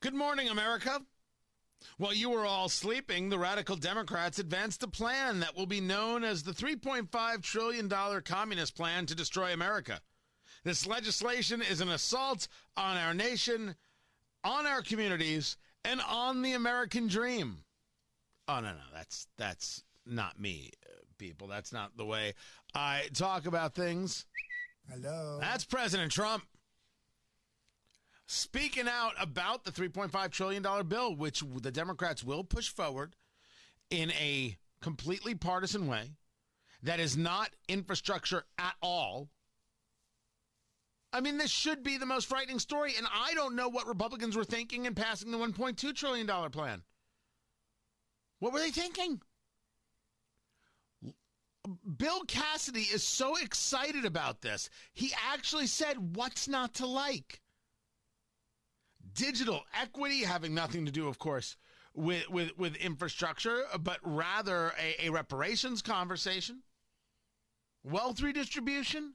Good 0.00 0.14
morning, 0.14 0.48
America. 0.48 1.02
While 1.96 2.14
you 2.14 2.30
were 2.30 2.46
all 2.46 2.68
sleeping, 2.68 3.30
the 3.30 3.38
radical 3.38 3.74
Democrats 3.74 4.38
advanced 4.38 4.84
a 4.84 4.88
plan 4.88 5.40
that 5.40 5.56
will 5.56 5.66
be 5.66 5.80
known 5.80 6.22
as 6.22 6.44
the 6.44 6.52
$3.5 6.52 7.42
trillion 7.42 7.90
communist 8.22 8.76
plan 8.76 9.06
to 9.06 9.16
destroy 9.16 9.52
America. 9.52 10.00
This 10.62 10.86
legislation 10.86 11.62
is 11.62 11.80
an 11.80 11.88
assault 11.88 12.46
on 12.76 12.96
our 12.96 13.12
nation, 13.12 13.74
on 14.44 14.66
our 14.66 14.82
communities, 14.82 15.56
and 15.84 16.00
on 16.08 16.42
the 16.42 16.52
American 16.52 17.08
dream. 17.08 17.64
Oh 18.46 18.60
no, 18.60 18.70
no, 18.70 18.84
that's 18.94 19.26
that's 19.36 19.82
not 20.06 20.40
me, 20.40 20.70
uh, 20.86 20.92
people. 21.18 21.48
That's 21.48 21.72
not 21.72 21.96
the 21.96 22.06
way 22.06 22.34
I 22.72 23.08
talk 23.14 23.46
about 23.46 23.74
things. 23.74 24.26
Hello. 24.88 25.38
That's 25.40 25.64
President 25.64 26.12
Trump 26.12 26.44
speaking 28.28 28.86
out 28.86 29.14
about 29.18 29.64
the 29.64 29.72
$3.5 29.72 30.30
trillion 30.30 30.62
bill, 30.86 31.16
which 31.16 31.42
the 31.62 31.72
Democrats 31.72 32.22
will 32.22 32.44
push 32.44 32.68
forward 32.68 33.16
in 33.90 34.10
a 34.12 34.56
completely 34.82 35.34
partisan 35.34 35.86
way 35.86 36.10
that 36.82 37.00
is 37.00 37.16
not 37.16 37.50
infrastructure 37.68 38.44
at 38.58 38.74
all. 38.82 39.30
I 41.10 41.22
mean, 41.22 41.38
this 41.38 41.50
should 41.50 41.82
be 41.82 41.96
the 41.96 42.04
most 42.04 42.28
frightening 42.28 42.58
story, 42.58 42.92
and 42.98 43.06
I 43.12 43.32
don't 43.32 43.56
know 43.56 43.70
what 43.70 43.88
Republicans 43.88 44.36
were 44.36 44.44
thinking 44.44 44.84
in 44.84 44.94
passing 44.94 45.30
the 45.30 45.38
$1.2 45.38 45.94
trillion 45.94 46.26
plan. 46.50 46.82
What 48.40 48.52
were 48.52 48.60
they 48.60 48.70
thinking? 48.70 49.22
Bill 51.96 52.24
Cassidy 52.28 52.82
is 52.82 53.02
so 53.02 53.36
excited 53.36 54.04
about 54.04 54.42
this. 54.42 54.68
He 54.92 55.12
actually 55.32 55.66
said, 55.66 56.14
What's 56.14 56.46
not 56.46 56.74
to 56.74 56.86
like? 56.86 57.40
Digital 59.18 59.62
equity 59.80 60.20
having 60.20 60.54
nothing 60.54 60.86
to 60.86 60.92
do, 60.92 61.08
of 61.08 61.18
course, 61.18 61.56
with 61.94 62.28
with, 62.30 62.56
with 62.56 62.76
infrastructure, 62.76 63.64
but 63.80 63.98
rather 64.02 64.72
a, 64.80 65.06
a 65.06 65.10
reparations 65.10 65.82
conversation, 65.82 66.62
wealth 67.82 68.22
redistribution, 68.22 69.14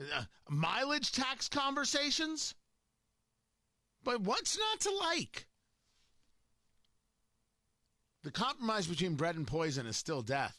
uh, 0.00 0.24
mileage 0.48 1.12
tax 1.12 1.48
conversations. 1.48 2.54
But 4.02 4.20
what's 4.20 4.58
not 4.58 4.80
to 4.80 4.90
like? 4.90 5.46
The 8.22 8.30
compromise 8.32 8.86
between 8.86 9.14
bread 9.14 9.36
and 9.36 9.46
poison 9.46 9.86
is 9.86 9.96
still 9.96 10.22
death. 10.22 10.58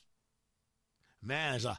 Man, 1.22 1.52
there's 1.52 1.66
a 1.66 1.78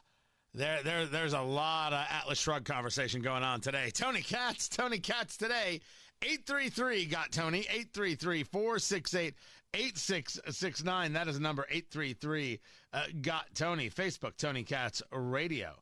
there, 0.59 0.83
there, 0.83 1.05
there's 1.05 1.33
a 1.33 1.41
lot 1.41 1.93
of 1.93 2.05
Atlas 2.09 2.37
Shrugged 2.37 2.65
conversation 2.65 3.21
going 3.21 3.43
on 3.43 3.61
today. 3.61 3.91
Tony 3.93 4.21
Katz, 4.21 4.67
Tony 4.67 4.99
Katz 4.99 5.37
today. 5.37 5.79
833 6.21 7.05
got 7.05 7.31
Tony. 7.31 7.59
833 7.59 8.43
468 8.43 9.33
8669. 9.73 11.13
That 11.13 11.29
is 11.29 11.35
the 11.35 11.41
number 11.41 11.65
833 11.69 12.59
uh, 12.91 13.03
got 13.21 13.45
Tony. 13.55 13.89
Facebook, 13.89 14.35
Tony 14.35 14.63
Katz 14.63 15.01
Radio 15.11 15.75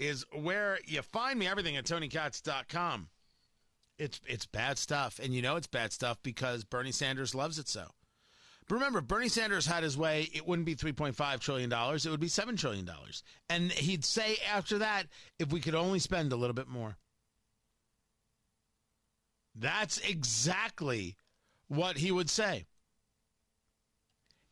is 0.00 0.24
where 0.32 0.80
you 0.86 1.02
find 1.02 1.38
me. 1.38 1.46
Everything 1.46 1.76
at 1.76 1.84
TonyKatz.com. 1.84 3.08
It's, 3.96 4.20
it's 4.26 4.46
bad 4.46 4.78
stuff. 4.78 5.20
And 5.22 5.32
you 5.32 5.40
know 5.40 5.54
it's 5.54 5.68
bad 5.68 5.92
stuff 5.92 6.18
because 6.24 6.64
Bernie 6.64 6.90
Sanders 6.90 7.32
loves 7.32 7.60
it 7.60 7.68
so. 7.68 7.86
Remember, 8.70 9.00
Bernie 9.00 9.28
Sanders 9.28 9.66
had 9.66 9.82
his 9.82 9.96
way, 9.96 10.28
it 10.32 10.46
wouldn't 10.46 10.66
be 10.66 10.76
$3.5 10.76 11.40
trillion, 11.40 11.72
it 11.72 12.10
would 12.10 12.20
be 12.20 12.28
$7 12.28 12.58
trillion. 12.58 12.88
And 13.48 13.72
he'd 13.72 14.04
say 14.04 14.36
after 14.52 14.78
that, 14.78 15.04
if 15.38 15.52
we 15.52 15.60
could 15.60 15.74
only 15.74 15.98
spend 15.98 16.32
a 16.32 16.36
little 16.36 16.54
bit 16.54 16.68
more. 16.68 16.96
That's 19.54 19.98
exactly 19.98 21.16
what 21.68 21.96
he 21.98 22.10
would 22.12 22.30
say. 22.30 22.66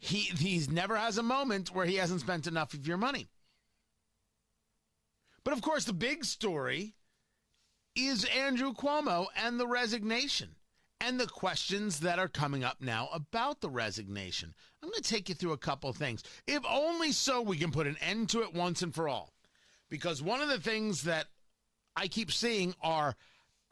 He 0.01 0.19
he's 0.19 0.71
never 0.71 0.97
has 0.97 1.19
a 1.19 1.23
moment 1.23 1.75
where 1.75 1.87
he 1.87 1.97
hasn't 1.97 2.21
spent 2.21 2.47
enough 2.47 2.73
of 2.75 2.87
your 2.87 2.97
money. 2.97 3.29
But 5.43 5.55
of 5.55 5.63
course, 5.63 5.85
the 5.85 5.93
big 5.93 6.25
story 6.25 6.95
is 7.97 8.25
Andrew 8.25 8.73
Cuomo 8.73 9.27
and 9.35 9.59
the 9.59 9.67
resignation 9.67 10.57
and 11.01 11.19
the 11.19 11.27
questions 11.27 12.01
that 12.01 12.19
are 12.19 12.29
coming 12.29 12.65
up 12.65 12.81
now 12.81 13.09
about 13.13 13.61
the 13.61 13.71
resignation. 13.71 14.55
I'm 14.83 14.89
going 14.91 15.03
to 15.03 15.09
take 15.09 15.29
you 15.29 15.35
through 15.35 15.53
a 15.53 15.59
couple 15.59 15.93
things, 15.93 16.23
if 16.47 16.63
only 16.69 17.13
so 17.13 17.41
we 17.41 17.59
can 17.59 17.71
put 17.71 17.87
an 17.87 17.97
end 18.01 18.31
to 18.31 18.43
it 18.43 18.55
once 18.55 18.83
and 18.83 18.95
for 18.95 19.09
all. 19.09 19.33
Because 19.91 20.23
one 20.23 20.41
of 20.41 20.49
the 20.49 20.61
things 20.61 21.03
that 21.03 21.27
I 21.97 22.09
keep 22.09 22.33
seeing 22.33 22.75
are 22.83 23.15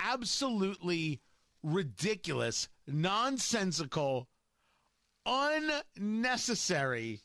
absolutely 0.01 1.21
ridiculous, 1.63 2.69
nonsensical, 2.87 4.29
unnecessary 5.27 7.21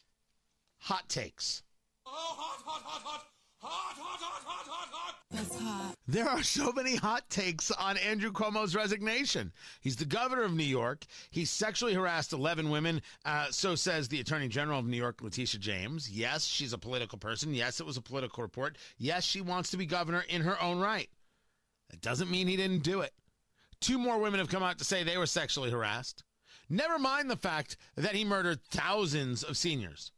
hot 0.78 1.07
takes. 1.07 1.63
Oh, 2.06 2.11
hot, 2.11 2.61
hot, 2.66 2.81
hot, 2.84 3.01
hot. 3.03 3.25
Hot, 3.63 3.95
hot, 3.95 4.19
hot, 4.19 4.44
hot, 4.44 4.67
hot, 4.67 4.88
hot. 4.91 5.16
That's 5.29 5.55
hot. 5.59 5.95
There 6.07 6.27
are 6.27 6.41
so 6.41 6.72
many 6.72 6.95
hot 6.95 7.29
takes 7.29 7.69
on 7.69 7.95
Andrew 7.97 8.31
Cuomo's 8.31 8.75
resignation. 8.75 9.51
He's 9.81 9.95
the 9.95 10.05
governor 10.05 10.41
of 10.41 10.53
New 10.55 10.63
York. 10.63 11.05
He 11.29 11.45
sexually 11.45 11.94
harassed 11.94 12.33
11 12.33 12.72
women. 12.72 13.03
Uh, 13.23 13.51
so 13.51 13.75
says 13.75 14.07
the 14.07 14.19
attorney 14.19 14.47
general 14.47 14.79
of 14.79 14.88
New 14.88 14.97
York, 14.97 15.22
Letitia 15.22 15.59
James. 15.59 16.09
Yes, 16.09 16.44
she's 16.44 16.73
a 16.73 16.77
political 16.79 17.19
person. 17.19 17.53
Yes, 17.53 17.79
it 17.79 17.85
was 17.85 17.97
a 17.97 18.01
political 18.01 18.41
report. 18.41 18.77
Yes, 18.97 19.23
she 19.23 19.41
wants 19.41 19.69
to 19.72 19.78
be 19.78 19.85
governor 19.85 20.25
in 20.28 20.41
her 20.41 20.59
own 20.59 20.79
right. 20.79 21.09
That 21.91 22.01
doesn't 22.01 22.31
mean 22.31 22.47
he 22.47 22.57
didn't 22.57 22.83
do 22.83 23.01
it. 23.01 23.13
Two 23.79 23.99
more 23.99 24.17
women 24.17 24.39
have 24.39 24.49
come 24.49 24.63
out 24.63 24.79
to 24.79 24.85
say 24.85 25.03
they 25.03 25.19
were 25.19 25.28
sexually 25.28 25.69
harassed. 25.69 26.23
Never 26.67 26.97
mind 26.97 27.29
the 27.29 27.35
fact 27.35 27.78
that 27.95 28.16
he 28.16 28.25
murdered 28.25 28.63
thousands 28.72 29.43
of 29.43 29.55
seniors 29.55 30.11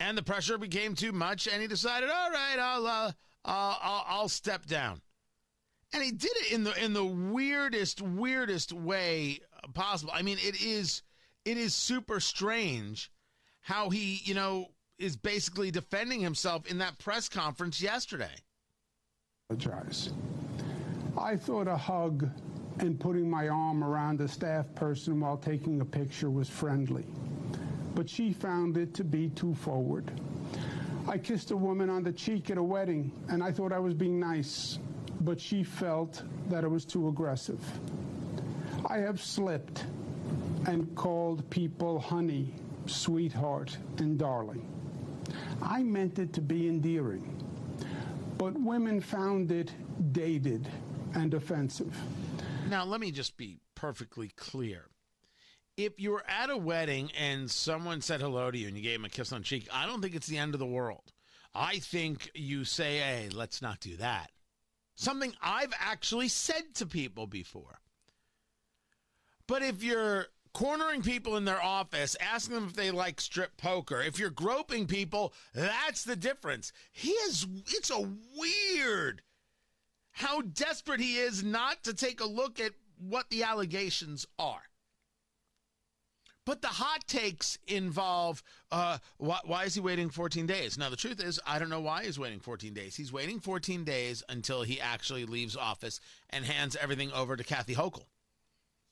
and 0.00 0.16
the 0.16 0.22
pressure 0.22 0.58
became 0.58 0.94
too 0.94 1.12
much, 1.12 1.48
and 1.48 1.60
he 1.60 1.68
decided, 1.68 2.08
all 2.10 2.30
right, 2.30 2.56
I'll, 2.58 2.86
uh, 2.86 3.12
I'll, 3.44 3.78
I'll, 3.82 4.04
I'll 4.06 4.28
step 4.28 4.66
down. 4.66 5.00
And 5.92 6.02
he 6.02 6.10
did 6.10 6.32
it 6.34 6.52
in 6.52 6.64
the 6.64 6.84
in 6.84 6.92
the 6.92 7.04
weirdest, 7.04 8.02
weirdest 8.02 8.74
way 8.74 9.40
possible. 9.72 10.12
I 10.14 10.20
mean, 10.20 10.36
it 10.42 10.60
is 10.62 11.02
it 11.46 11.56
is 11.56 11.74
super 11.74 12.20
strange 12.20 13.10
how 13.62 13.88
he, 13.88 14.20
you 14.24 14.34
know, 14.34 14.66
is 14.98 15.16
basically 15.16 15.70
defending 15.70 16.20
himself 16.20 16.66
in 16.66 16.76
that 16.78 16.98
press 16.98 17.30
conference 17.30 17.80
yesterday. 17.80 18.34
Apologize. 19.48 20.12
I 21.18 21.36
thought 21.36 21.68
a 21.68 21.76
hug 21.76 22.28
and 22.80 23.00
putting 23.00 23.28
my 23.28 23.48
arm 23.48 23.82
around 23.82 24.20
a 24.20 24.28
staff 24.28 24.66
person 24.74 25.20
while 25.20 25.38
taking 25.38 25.80
a 25.80 25.84
picture 25.86 26.30
was 26.30 26.50
friendly 26.50 27.06
but 27.94 28.08
she 28.08 28.32
found 28.32 28.76
it 28.76 28.94
to 28.94 29.04
be 29.04 29.28
too 29.30 29.54
forward. 29.54 30.10
I 31.06 31.16
kissed 31.16 31.50
a 31.50 31.56
woman 31.56 31.88
on 31.88 32.02
the 32.02 32.12
cheek 32.12 32.50
at 32.50 32.58
a 32.58 32.62
wedding, 32.62 33.12
and 33.28 33.42
I 33.42 33.50
thought 33.50 33.72
I 33.72 33.78
was 33.78 33.94
being 33.94 34.20
nice, 34.20 34.78
but 35.22 35.40
she 35.40 35.62
felt 35.62 36.22
that 36.48 36.64
it 36.64 36.68
was 36.68 36.84
too 36.84 37.08
aggressive. 37.08 37.60
I 38.86 38.98
have 38.98 39.20
slipped 39.20 39.86
and 40.66 40.94
called 40.94 41.48
people 41.50 41.98
honey, 41.98 42.54
sweetheart, 42.86 43.76
and 43.98 44.18
darling. 44.18 44.66
I 45.62 45.82
meant 45.82 46.18
it 46.18 46.32
to 46.34 46.40
be 46.40 46.68
endearing, 46.68 47.42
but 48.36 48.58
women 48.58 49.00
found 49.00 49.50
it 49.50 49.72
dated 50.12 50.68
and 51.14 51.34
offensive. 51.34 51.96
Now, 52.68 52.84
let 52.84 53.00
me 53.00 53.10
just 53.10 53.36
be 53.36 53.60
perfectly 53.74 54.28
clear 54.36 54.86
if 55.78 56.00
you're 56.00 56.24
at 56.26 56.50
a 56.50 56.56
wedding 56.56 57.12
and 57.16 57.48
someone 57.48 58.00
said 58.00 58.20
hello 58.20 58.50
to 58.50 58.58
you 58.58 58.66
and 58.66 58.76
you 58.76 58.82
gave 58.82 58.98
him 58.98 59.04
a 59.04 59.08
kiss 59.08 59.32
on 59.32 59.42
the 59.42 59.44
cheek, 59.44 59.68
I 59.72 59.86
don't 59.86 60.02
think 60.02 60.16
it's 60.16 60.26
the 60.26 60.36
end 60.36 60.52
of 60.52 60.58
the 60.58 60.66
world. 60.66 61.12
I 61.54 61.78
think 61.78 62.32
you 62.34 62.64
say, 62.64 62.98
hey, 62.98 63.28
let's 63.32 63.62
not 63.62 63.78
do 63.78 63.96
that. 63.96 64.32
Something 64.96 65.32
I've 65.40 65.72
actually 65.78 66.26
said 66.28 66.74
to 66.74 66.86
people 66.86 67.28
before. 67.28 67.78
But 69.46 69.62
if 69.62 69.84
you're 69.84 70.26
cornering 70.52 71.02
people 71.02 71.36
in 71.36 71.44
their 71.44 71.62
office, 71.62 72.16
asking 72.20 72.56
them 72.56 72.66
if 72.66 72.74
they 72.74 72.90
like 72.90 73.20
strip 73.20 73.56
poker, 73.56 74.02
if 74.02 74.18
you're 74.18 74.30
groping 74.30 74.88
people, 74.88 75.32
that's 75.54 76.02
the 76.02 76.16
difference. 76.16 76.72
He 76.90 77.10
is, 77.10 77.46
it's 77.68 77.90
a 77.90 78.00
weird 78.36 79.22
how 80.10 80.40
desperate 80.40 80.98
he 80.98 81.18
is 81.18 81.44
not 81.44 81.84
to 81.84 81.94
take 81.94 82.20
a 82.20 82.26
look 82.26 82.58
at 82.58 82.72
what 82.98 83.30
the 83.30 83.44
allegations 83.44 84.26
are. 84.40 84.67
But 86.48 86.62
the 86.62 86.68
hot 86.68 87.06
takes 87.06 87.58
involve 87.66 88.42
uh, 88.72 88.96
why, 89.18 89.38
why, 89.44 89.64
is 89.64 89.74
he 89.74 89.82
waiting 89.82 90.08
14 90.08 90.46
days? 90.46 90.78
Now, 90.78 90.88
the 90.88 90.96
truth 90.96 91.22
is, 91.22 91.38
I 91.46 91.58
don't 91.58 91.68
know 91.68 91.82
why 91.82 92.04
he's 92.04 92.18
waiting 92.18 92.40
14 92.40 92.72
days. 92.72 92.96
He's 92.96 93.12
waiting 93.12 93.38
14 93.38 93.84
days 93.84 94.22
until 94.30 94.62
he 94.62 94.80
actually 94.80 95.26
leaves 95.26 95.58
office 95.58 96.00
and 96.30 96.46
hands 96.46 96.74
everything 96.74 97.12
over 97.12 97.36
to 97.36 97.44
Kathy 97.44 97.74
Hochul, 97.74 98.06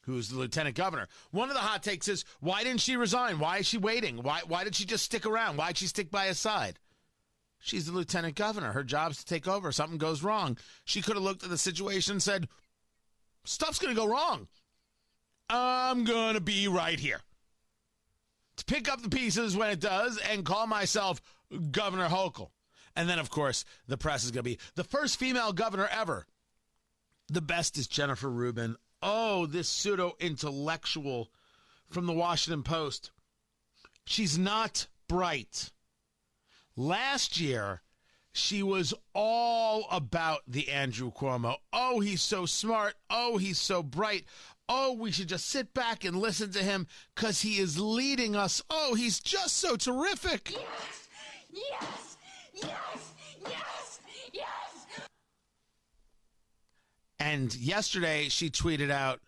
who's 0.02 0.28
the 0.28 0.38
lieutenant 0.38 0.76
governor. 0.76 1.08
One 1.30 1.48
of 1.48 1.54
the 1.54 1.62
hot 1.62 1.82
takes 1.82 2.08
is 2.08 2.26
why 2.40 2.62
didn't 2.62 2.82
she 2.82 2.94
resign? 2.94 3.38
Why 3.38 3.56
is 3.56 3.66
she 3.66 3.78
waiting? 3.78 4.22
Why, 4.22 4.42
why 4.46 4.62
did 4.62 4.74
she 4.74 4.84
just 4.84 5.06
stick 5.06 5.24
around? 5.24 5.56
Why 5.56 5.68
did 5.68 5.78
she 5.78 5.86
stick 5.86 6.10
by 6.10 6.26
his 6.26 6.38
side? 6.38 6.78
She's 7.58 7.86
the 7.86 7.92
lieutenant 7.92 8.34
governor. 8.34 8.72
Her 8.72 8.84
job's 8.84 9.16
to 9.16 9.24
take 9.24 9.48
over. 9.48 9.72
Something 9.72 9.96
goes 9.96 10.22
wrong. 10.22 10.58
She 10.84 11.00
could 11.00 11.16
have 11.16 11.24
looked 11.24 11.42
at 11.42 11.48
the 11.48 11.56
situation 11.56 12.12
and 12.12 12.22
said, 12.22 12.48
Stuff's 13.44 13.78
going 13.78 13.94
to 13.94 13.98
go 13.98 14.06
wrong. 14.06 14.46
I'm 15.48 16.04
going 16.04 16.34
to 16.34 16.40
be 16.42 16.68
right 16.68 17.00
here 17.00 17.22
to 18.56 18.64
pick 18.64 18.90
up 18.90 19.02
the 19.02 19.08
pieces 19.08 19.56
when 19.56 19.70
it 19.70 19.80
does 19.80 20.18
and 20.18 20.44
call 20.44 20.66
myself 20.66 21.20
Governor 21.70 22.08
Hochul. 22.08 22.50
And 22.94 23.08
then, 23.08 23.18
of 23.18 23.30
course, 23.30 23.64
the 23.86 23.98
press 23.98 24.24
is 24.24 24.30
going 24.30 24.44
to 24.44 24.50
be 24.50 24.58
the 24.74 24.84
first 24.84 25.18
female 25.18 25.52
governor 25.52 25.88
ever. 25.92 26.26
The 27.28 27.42
best 27.42 27.76
is 27.76 27.86
Jennifer 27.86 28.30
Rubin. 28.30 28.76
Oh, 29.02 29.46
this 29.46 29.68
pseudo 29.68 30.14
intellectual 30.18 31.30
from 31.90 32.06
the 32.06 32.12
Washington 32.12 32.62
Post. 32.62 33.10
She's 34.06 34.38
not 34.38 34.86
bright. 35.08 35.70
Last 36.76 37.38
year, 37.40 37.82
she 38.32 38.62
was 38.62 38.94
all 39.14 39.86
about 39.90 40.40
the 40.46 40.68
Andrew 40.68 41.10
Cuomo. 41.10 41.56
Oh, 41.72 42.00
he's 42.00 42.22
so 42.22 42.46
smart. 42.46 42.94
Oh, 43.10 43.38
he's 43.38 43.58
so 43.58 43.82
bright. 43.82 44.24
Oh, 44.68 44.94
we 44.94 45.12
should 45.12 45.28
just 45.28 45.48
sit 45.48 45.72
back 45.74 46.04
and 46.04 46.16
listen 46.16 46.50
to 46.52 46.62
him 46.62 46.88
because 47.14 47.42
he 47.42 47.58
is 47.58 47.78
leading 47.78 48.34
us. 48.34 48.62
Oh, 48.68 48.94
he's 48.94 49.20
just 49.20 49.58
so 49.58 49.76
terrific. 49.76 50.50
Yes, 50.50 51.06
yes, 51.52 52.16
yes, 52.54 53.14
yes, 53.44 54.00
yes. 54.32 55.08
And 57.20 57.54
yesterday 57.54 58.28
she 58.28 58.50
tweeted 58.50 58.90
out 58.90 59.20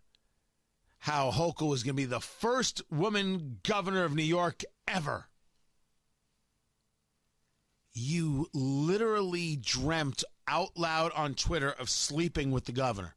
how 0.99 1.31
Hochul 1.31 1.71
was 1.71 1.85
going 1.85 1.95
to 1.95 2.03
be 2.03 2.05
the 2.05 2.21
first 2.21 2.83
woman 2.91 3.61
governor 3.63 4.05
of 4.05 4.15
New 4.15 4.23
York 4.23 4.63
ever. 4.89 5.27
You 7.93 8.49
literally 8.53 9.57
dreamt 9.57 10.25
out 10.47 10.77
loud 10.77 11.13
on 11.13 11.35
Twitter 11.35 11.71
of 11.71 11.89
sleeping 11.89 12.51
with 12.51 12.65
the 12.65 12.73
governor. 12.73 13.15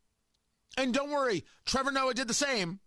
And 0.78 0.94
don't 0.94 1.12
worry, 1.12 1.46
Trevor 1.66 1.92
Noah 1.92 2.14
did 2.14 2.28
the 2.28 2.34
same. 2.34 2.80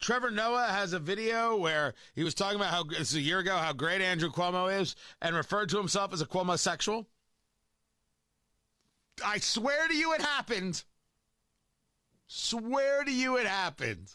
Trevor 0.00 0.30
Noah 0.30 0.68
has 0.68 0.92
a 0.92 0.98
video 0.98 1.56
where 1.56 1.94
he 2.14 2.22
was 2.22 2.34
talking 2.34 2.56
about 2.56 2.72
how 2.72 2.84
it's 2.90 3.14
a 3.14 3.20
year 3.20 3.40
ago 3.40 3.56
how 3.56 3.72
great 3.72 4.00
Andrew 4.00 4.30
Cuomo 4.30 4.80
is 4.80 4.94
and 5.20 5.34
referred 5.34 5.68
to 5.70 5.76
himself 5.76 6.12
as 6.12 6.20
a 6.20 6.26
Cuomo 6.26 6.58
sexual. 6.58 7.08
I 9.24 9.38
swear 9.38 9.88
to 9.88 9.94
you 9.94 10.12
it 10.14 10.20
happened. 10.20 10.84
Swear 12.28 13.04
to 13.04 13.10
you 13.10 13.36
it 13.38 13.46
happened. 13.46 14.14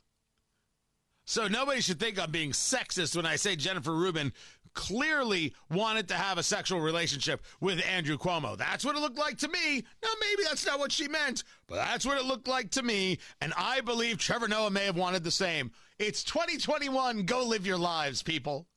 So 1.26 1.48
nobody 1.48 1.82
should 1.82 2.00
think 2.00 2.20
I'm 2.20 2.32
being 2.32 2.52
sexist 2.52 3.16
when 3.16 3.26
I 3.26 3.38
say 3.38 3.56
Jennifer 3.56 3.94
Rubin 3.94 4.34
clearly 4.74 5.54
wanted 5.70 6.08
to 6.10 6.16
have 6.16 6.38
a 6.38 6.44
sexual 6.44 6.82
relationship 6.82 7.44
with 7.60 7.84
Andrew 7.86 8.18
Cuomo. 8.18 8.58
That's 8.58 8.84
what 8.84 8.96
it 8.96 9.02
looked 9.02 9.18
like 9.18 9.38
to 9.40 9.48
me. 9.48 9.84
Now, 10.02 10.10
maybe 10.20 10.44
that's 10.44 10.66
not 10.66 10.80
what 10.80 10.92
she 10.92 11.08
meant, 11.08 11.44
but 11.68 11.76
that's 11.76 12.06
what 12.06 12.18
it 12.18 12.26
looked 12.26 12.48
like 12.48 12.72
to 12.72 12.84
me. 12.84 13.20
And 13.42 13.54
I 13.58 13.82
believe 13.82 14.18
Trevor 14.18 14.48
Noah 14.48 14.72
may 14.72 14.86
have 14.86 14.98
wanted 14.98 15.24
the 15.24 15.32
same. 15.32 15.72
It's 16.00 16.24
2021. 16.24 17.26
Go 17.26 17.46
live 17.46 17.66
your 17.66 17.78
lives, 17.78 18.24
people. 18.24 18.68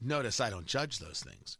Notice 0.00 0.40
I 0.40 0.50
don't 0.50 0.66
judge 0.66 0.98
those 0.98 1.20
things. 1.20 1.58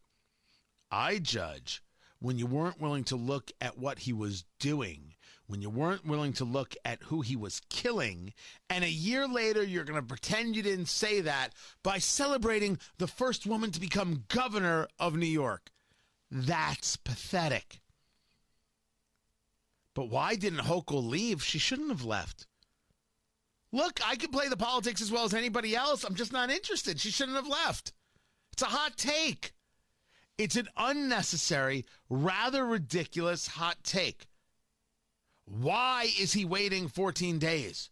I 0.91 1.19
judge 1.19 1.83
when 2.19 2.39
you 2.39 2.47
weren't 2.47 2.81
willing 2.81 3.05
to 3.05 3.17
look 3.17 3.51
at 3.61 3.79
what 3.79 4.01
he 4.01 4.13
was 4.13 4.45
doing 4.59 5.12
when 5.53 5.61
you 5.61 5.69
weren't 5.69 6.07
willing 6.07 6.33
to 6.33 6.47
look 6.47 6.75
at 6.83 7.03
who 7.03 7.21
he 7.21 7.37
was 7.37 7.61
killing. 7.69 8.33
And 8.71 8.83
a 8.83 8.91
year 8.91 9.29
later, 9.29 9.63
you're 9.63 9.85
going 9.85 10.01
to 10.01 10.07
pretend 10.07 10.57
you 10.57 10.63
didn't 10.63 10.87
say 10.87 11.21
that 11.21 11.51
by 11.83 11.99
celebrating 11.99 12.79
the 12.97 13.07
first 13.07 13.47
woman 13.47 13.71
to 13.73 13.79
become 13.79 14.25
governor 14.29 14.89
of 14.99 15.15
New 15.15 15.27
York. 15.27 15.71
That's 16.31 16.97
pathetic. 16.97 17.83
But 19.95 20.09
why 20.09 20.37
didn't 20.37 20.61
Hochul 20.61 21.07
leave? 21.07 21.45
She 21.45 21.59
shouldn't 21.59 21.91
have 21.91 22.03
left. 22.03 22.47
Look, 23.73 24.01
I 24.03 24.17
can 24.17 24.31
play 24.31 24.49
the 24.49 24.57
politics 24.57 25.03
as 25.03 25.13
well 25.13 25.25
as 25.25 25.35
anybody 25.35 25.77
else. 25.77 26.03
I'm 26.03 26.15
just 26.15 26.33
not 26.33 26.51
interested. 26.51 26.99
She 26.99 27.11
shouldn't 27.11 27.37
have 27.37 27.47
left. 27.47 27.93
It's 28.55 28.63
a 28.63 28.67
hot 28.67 28.97
take. 28.97 29.53
It's 30.39 30.57
an 30.57 30.69
unnecessary, 30.79 31.85
rather 32.09 32.65
ridiculous 32.65 33.49
hot 33.49 33.85
take. 33.85 34.29
Why 35.45 36.09
is 36.19 36.33
he 36.33 36.45
waiting 36.45 36.89
14 36.89 37.39
days? 37.39 37.91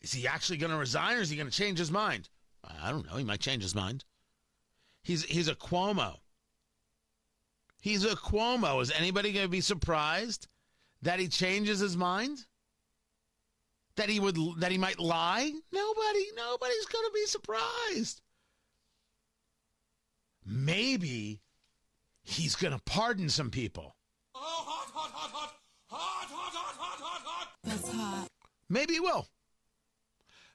Is 0.00 0.12
he 0.12 0.26
actually 0.26 0.58
going 0.58 0.72
to 0.72 0.78
resign 0.78 1.16
or 1.16 1.20
is 1.20 1.30
he 1.30 1.36
going 1.36 1.50
to 1.50 1.56
change 1.56 1.78
his 1.78 1.90
mind? 1.90 2.28
I 2.64 2.90
don't 2.90 3.06
know. 3.06 3.16
He 3.16 3.24
might 3.24 3.40
change 3.40 3.62
his 3.62 3.74
mind. 3.74 4.04
He's 5.02 5.24
he's 5.24 5.48
a 5.48 5.54
Cuomo. 5.54 6.18
He's 7.80 8.04
a 8.04 8.14
Cuomo. 8.14 8.80
Is 8.80 8.92
anybody 8.92 9.32
going 9.32 9.44
to 9.44 9.50
be 9.50 9.60
surprised 9.60 10.46
that 11.02 11.18
he 11.18 11.26
changes 11.26 11.80
his 11.80 11.96
mind? 11.96 12.46
That 13.96 14.08
he 14.08 14.20
would 14.20 14.38
that 14.58 14.70
he 14.70 14.78
might 14.78 15.00
lie? 15.00 15.52
Nobody, 15.72 16.26
nobody's 16.36 16.86
going 16.86 17.04
to 17.04 17.12
be 17.12 17.26
surprised. 17.26 18.20
Maybe 20.46 21.40
he's 22.22 22.54
going 22.54 22.72
to 22.72 22.82
pardon 22.84 23.28
some 23.28 23.50
people. 23.50 23.96
Oh, 24.34 24.38
hot, 24.40 24.90
hot, 24.94 25.10
hot, 25.12 25.30
hot. 25.30 25.54
Hot, 25.92 26.26
hot, 26.30 26.54
hot, 26.54 26.76
hot, 26.78 27.00
hot, 27.00 27.22
hot. 27.24 27.48
That's 27.64 27.90
hot. 27.92 28.28
Maybe 28.68 28.94
he 28.94 29.00
will. 29.00 29.28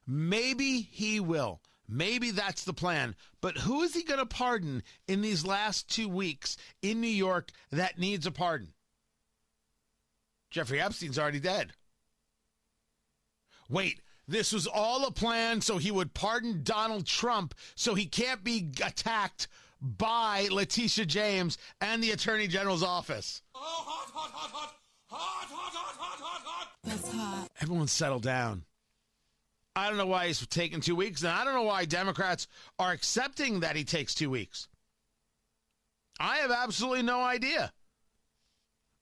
Maybe 0.08 0.82
he 0.82 1.20
will. 1.20 1.62
Maybe 1.88 2.32
that's 2.32 2.64
the 2.64 2.74
plan. 2.74 3.16
But 3.40 3.60
who 3.60 3.84
is 3.84 3.94
he 3.94 4.04
going 4.04 4.20
to 4.20 4.26
pardon 4.26 4.82
in 5.08 5.22
these 5.22 5.46
last 5.46 5.90
two 5.90 6.10
weeks 6.10 6.58
in 6.82 7.02
New 7.02 7.08
York 7.08 7.52
that 7.72 8.00
needs 8.00 8.26
a 8.26 8.32
pardon? 8.32 8.74
Jeffrey 10.50 10.82
Epstein's 10.82 11.20
already 11.20 11.40
dead. 11.40 11.74
Wait, 13.70 14.02
this 14.28 14.52
was 14.52 14.66
all 14.66 15.06
a 15.06 15.12
plan 15.12 15.62
so 15.62 15.78
he 15.78 15.92
would 15.92 16.14
pardon 16.14 16.62
Donald 16.64 17.06
Trump 17.06 17.54
so 17.76 17.94
he 17.94 18.06
can't 18.06 18.44
be 18.44 18.72
attacked 18.84 19.48
by 19.82 20.48
Letitia 20.52 21.06
James 21.06 21.58
and 21.80 22.02
the 22.02 22.12
Attorney 22.12 22.48
General's 22.48 22.84
office. 22.84 23.44
Oh, 23.54 23.60
hot, 23.60 24.10
hot, 24.14 24.32
hot, 24.32 24.52
hot. 24.52 24.74
Hot, 25.10 25.48
hot, 25.50 25.74
hot, 25.74 25.96
hot, 25.96 26.20
hot, 26.20 26.42
hot. 26.46 26.68
That's 26.84 27.12
hot. 27.12 27.48
Everyone 27.62 27.88
settle 27.88 28.20
down. 28.20 28.64
I 29.76 29.88
don't 29.88 29.98
know 29.98 30.08
why 30.08 30.28
he's 30.28 30.46
taking 30.48 30.82
two 30.82 30.96
weeks, 30.96 31.22
and 31.22 31.32
I 31.32 31.44
don't 31.44 31.54
know 31.54 31.64
why 31.64 31.86
Democrats 31.86 32.48
are 32.80 32.92
accepting 32.92 33.60
that 33.60 33.76
he 33.76 33.84
takes 33.84 34.16
two 34.16 34.30
weeks. 34.30 34.68
I 36.20 36.38
have 36.38 36.52
absolutely 36.52 37.04
no 37.04 37.22
idea. 37.22 37.72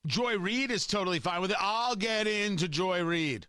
Joy 0.06 0.38
Reid 0.38 0.72
is 0.72 0.86
totally 0.86 1.20
fine 1.20 1.42
with 1.42 1.52
it. 1.52 1.58
I'll 1.60 1.96
get 1.96 2.28
into 2.28 2.68
Joy 2.68 3.04
Reid. 3.04 3.48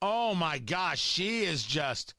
Oh 0.00 0.34
my 0.34 0.58
gosh, 0.58 1.00
she 1.00 1.44
is 1.44 1.64
just 1.64 2.14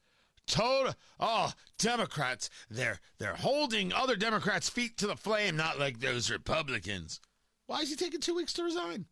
total 0.46 0.94
oh 1.18 1.52
democrats 1.78 2.48
they're 2.70 3.00
they're 3.18 3.34
holding 3.34 3.92
other 3.92 4.14
democrats 4.14 4.68
feet 4.68 4.96
to 4.96 5.06
the 5.06 5.16
flame 5.16 5.56
not 5.56 5.78
like 5.78 5.98
those 5.98 6.30
republicans 6.30 7.20
why 7.66 7.80
is 7.80 7.90
he 7.90 7.96
taking 7.96 8.20
two 8.20 8.34
weeks 8.34 8.52
to 8.52 8.62
resign 8.62 9.06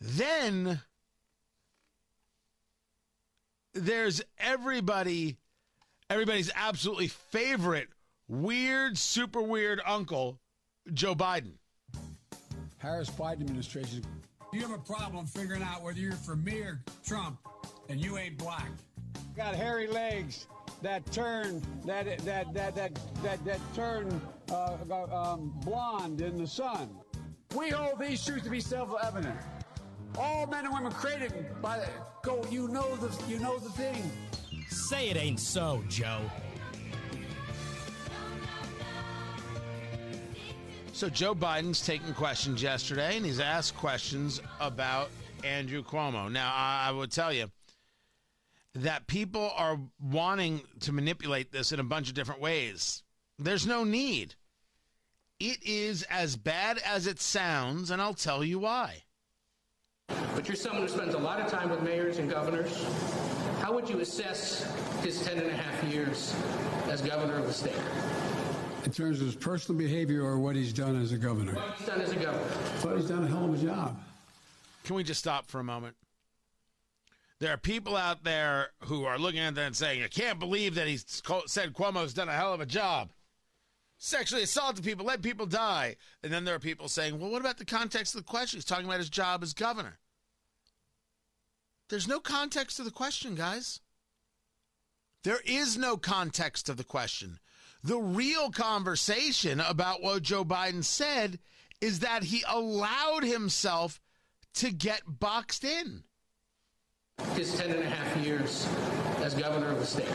then 0.00 0.80
there's 3.74 4.22
everybody, 4.38 5.36
everybody's 6.08 6.50
absolutely 6.54 7.08
favorite 7.08 7.88
weird, 8.28 8.96
super 8.96 9.42
weird 9.42 9.80
uncle, 9.86 10.38
Joe 10.92 11.14
Biden. 11.14 11.52
Harris 12.78 13.10
Biden 13.10 13.42
administration. 13.42 14.02
You 14.52 14.62
have 14.62 14.72
a 14.72 14.78
problem 14.78 15.26
figuring 15.26 15.62
out 15.62 15.82
whether 15.82 15.98
you're 15.98 16.12
for 16.12 16.34
me 16.34 16.60
or 16.60 16.80
Trump, 17.04 17.38
and 17.88 18.00
you 18.00 18.16
ain't 18.16 18.38
black. 18.38 18.70
Got 19.36 19.54
hairy 19.54 19.86
legs 19.86 20.46
that 20.82 21.04
turn 21.12 21.62
that 21.84 22.06
that 22.24 22.54
that 22.54 22.74
that 22.74 22.98
that 23.22 23.44
that 23.44 23.60
turn 23.74 24.20
uh, 24.50 24.76
um, 25.12 25.54
blonde 25.64 26.20
in 26.20 26.36
the 26.36 26.46
sun. 26.46 26.88
We 27.54 27.70
hold 27.70 27.98
these 27.98 28.24
truths 28.24 28.44
to 28.44 28.50
be 28.50 28.60
self-evident. 28.60 29.36
All 30.18 30.46
men 30.46 30.64
and 30.64 30.74
women 30.74 30.92
created 30.92 31.32
by 31.62 31.78
the, 31.78 31.88
go. 32.22 32.44
You 32.50 32.68
know 32.68 32.96
the 32.96 33.10
you 33.28 33.38
know 33.38 33.58
the 33.58 33.70
thing. 33.70 34.10
Say 34.68 35.10
it 35.10 35.16
ain't 35.16 35.40
so, 35.40 35.82
Joe. 35.88 36.20
So 40.92 41.08
Joe 41.08 41.34
Biden's 41.34 41.84
taking 41.84 42.12
questions 42.12 42.62
yesterday, 42.62 43.16
and 43.16 43.24
he's 43.24 43.40
asked 43.40 43.74
questions 43.76 44.42
about 44.60 45.08
Andrew 45.44 45.82
Cuomo. 45.82 46.30
Now, 46.30 46.52
I 46.54 46.90
would 46.90 47.10
tell 47.10 47.32
you 47.32 47.50
that 48.74 49.06
people 49.06 49.50
are 49.56 49.78
wanting 49.98 50.62
to 50.80 50.92
manipulate 50.92 51.52
this 51.52 51.72
in 51.72 51.80
a 51.80 51.84
bunch 51.84 52.08
of 52.08 52.14
different 52.14 52.40
ways. 52.40 53.02
There's 53.38 53.66
no 53.66 53.84
need. 53.84 54.34
It 55.38 55.62
is 55.64 56.02
as 56.10 56.36
bad 56.36 56.78
as 56.84 57.06
it 57.06 57.18
sounds, 57.18 57.90
and 57.90 58.02
I'll 58.02 58.12
tell 58.12 58.44
you 58.44 58.58
why. 58.58 59.04
But 60.34 60.48
you're 60.48 60.56
someone 60.56 60.82
who 60.82 60.88
spends 60.88 61.14
a 61.14 61.18
lot 61.18 61.40
of 61.40 61.50
time 61.50 61.70
with 61.70 61.82
mayors 61.82 62.18
and 62.18 62.30
governors. 62.30 62.86
How 63.60 63.72
would 63.72 63.88
you 63.88 64.00
assess 64.00 64.64
his 65.02 65.22
10 65.24 65.38
and 65.38 65.48
a 65.48 65.56
half 65.56 65.84
years 65.92 66.34
as 66.88 67.02
governor 67.02 67.36
of 67.36 67.46
the 67.46 67.52
state? 67.52 67.74
In 68.84 68.92
terms 68.92 69.20
of 69.20 69.26
his 69.26 69.36
personal 69.36 69.78
behavior 69.78 70.22
or 70.24 70.38
what 70.38 70.56
he's 70.56 70.72
done 70.72 71.00
as 71.00 71.12
a 71.12 71.18
governor? 71.18 71.54
What 71.54 71.74
he's 71.76 71.86
done 71.86 72.00
as 72.00 72.12
a 72.12 72.16
governor. 72.16 72.44
I 72.44 72.78
thought 72.78 72.96
he's 72.96 73.08
done 73.08 73.24
a 73.24 73.26
hell 73.26 73.44
of 73.44 73.54
a 73.54 73.66
job. 73.66 74.00
Can 74.84 74.96
we 74.96 75.04
just 75.04 75.20
stop 75.20 75.46
for 75.46 75.60
a 75.60 75.64
moment? 75.64 75.96
There 77.38 77.52
are 77.52 77.58
people 77.58 77.96
out 77.96 78.24
there 78.24 78.68
who 78.84 79.04
are 79.04 79.18
looking 79.18 79.40
at 79.40 79.54
that 79.54 79.66
and 79.66 79.76
saying, 79.76 80.02
I 80.02 80.08
can't 80.08 80.38
believe 80.38 80.74
that 80.74 80.88
he 80.88 80.98
said 80.98 81.72
Cuomo's 81.72 82.14
done 82.14 82.28
a 82.28 82.34
hell 82.34 82.52
of 82.52 82.60
a 82.60 82.66
job. 82.66 83.10
Sexually 83.98 84.42
assaulted 84.42 84.84
people, 84.84 85.04
let 85.04 85.20
people 85.20 85.46
die. 85.46 85.96
And 86.22 86.32
then 86.32 86.44
there 86.44 86.54
are 86.54 86.58
people 86.58 86.88
saying, 86.88 87.18
well, 87.18 87.30
what 87.30 87.40
about 87.40 87.58
the 87.58 87.64
context 87.66 88.14
of 88.14 88.20
the 88.24 88.30
question? 88.30 88.56
He's 88.56 88.64
talking 88.64 88.86
about 88.86 88.98
his 88.98 89.10
job 89.10 89.42
as 89.42 89.52
governor. 89.52 89.98
There's 91.90 92.06
no 92.06 92.20
context 92.20 92.76
to 92.76 92.84
the 92.84 92.92
question, 92.92 93.34
guys. 93.34 93.80
There 95.24 95.40
is 95.44 95.76
no 95.76 95.96
context 95.96 96.66
to 96.66 96.74
the 96.74 96.84
question. 96.84 97.40
The 97.82 97.98
real 97.98 98.50
conversation 98.50 99.60
about 99.60 100.00
what 100.00 100.22
Joe 100.22 100.44
Biden 100.44 100.84
said 100.84 101.40
is 101.80 101.98
that 101.98 102.22
he 102.22 102.44
allowed 102.48 103.24
himself 103.24 104.00
to 104.54 104.70
get 104.70 105.02
boxed 105.06 105.64
in. 105.64 106.04
His 107.34 107.58
10 107.58 107.70
and 107.70 107.82
a 107.82 107.90
half 107.90 108.24
years 108.24 108.68
as 109.18 109.34
governor 109.34 109.70
of 109.70 109.80
the 109.80 109.86
state. 109.86 110.08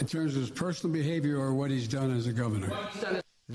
In 0.00 0.06
terms 0.06 0.34
of 0.34 0.40
his 0.40 0.50
personal 0.50 0.92
behavior 0.92 1.38
or 1.38 1.52
what 1.54 1.70
he's 1.70 1.86
done 1.86 2.16
as 2.16 2.26
a 2.26 2.32
governor? 2.32 2.72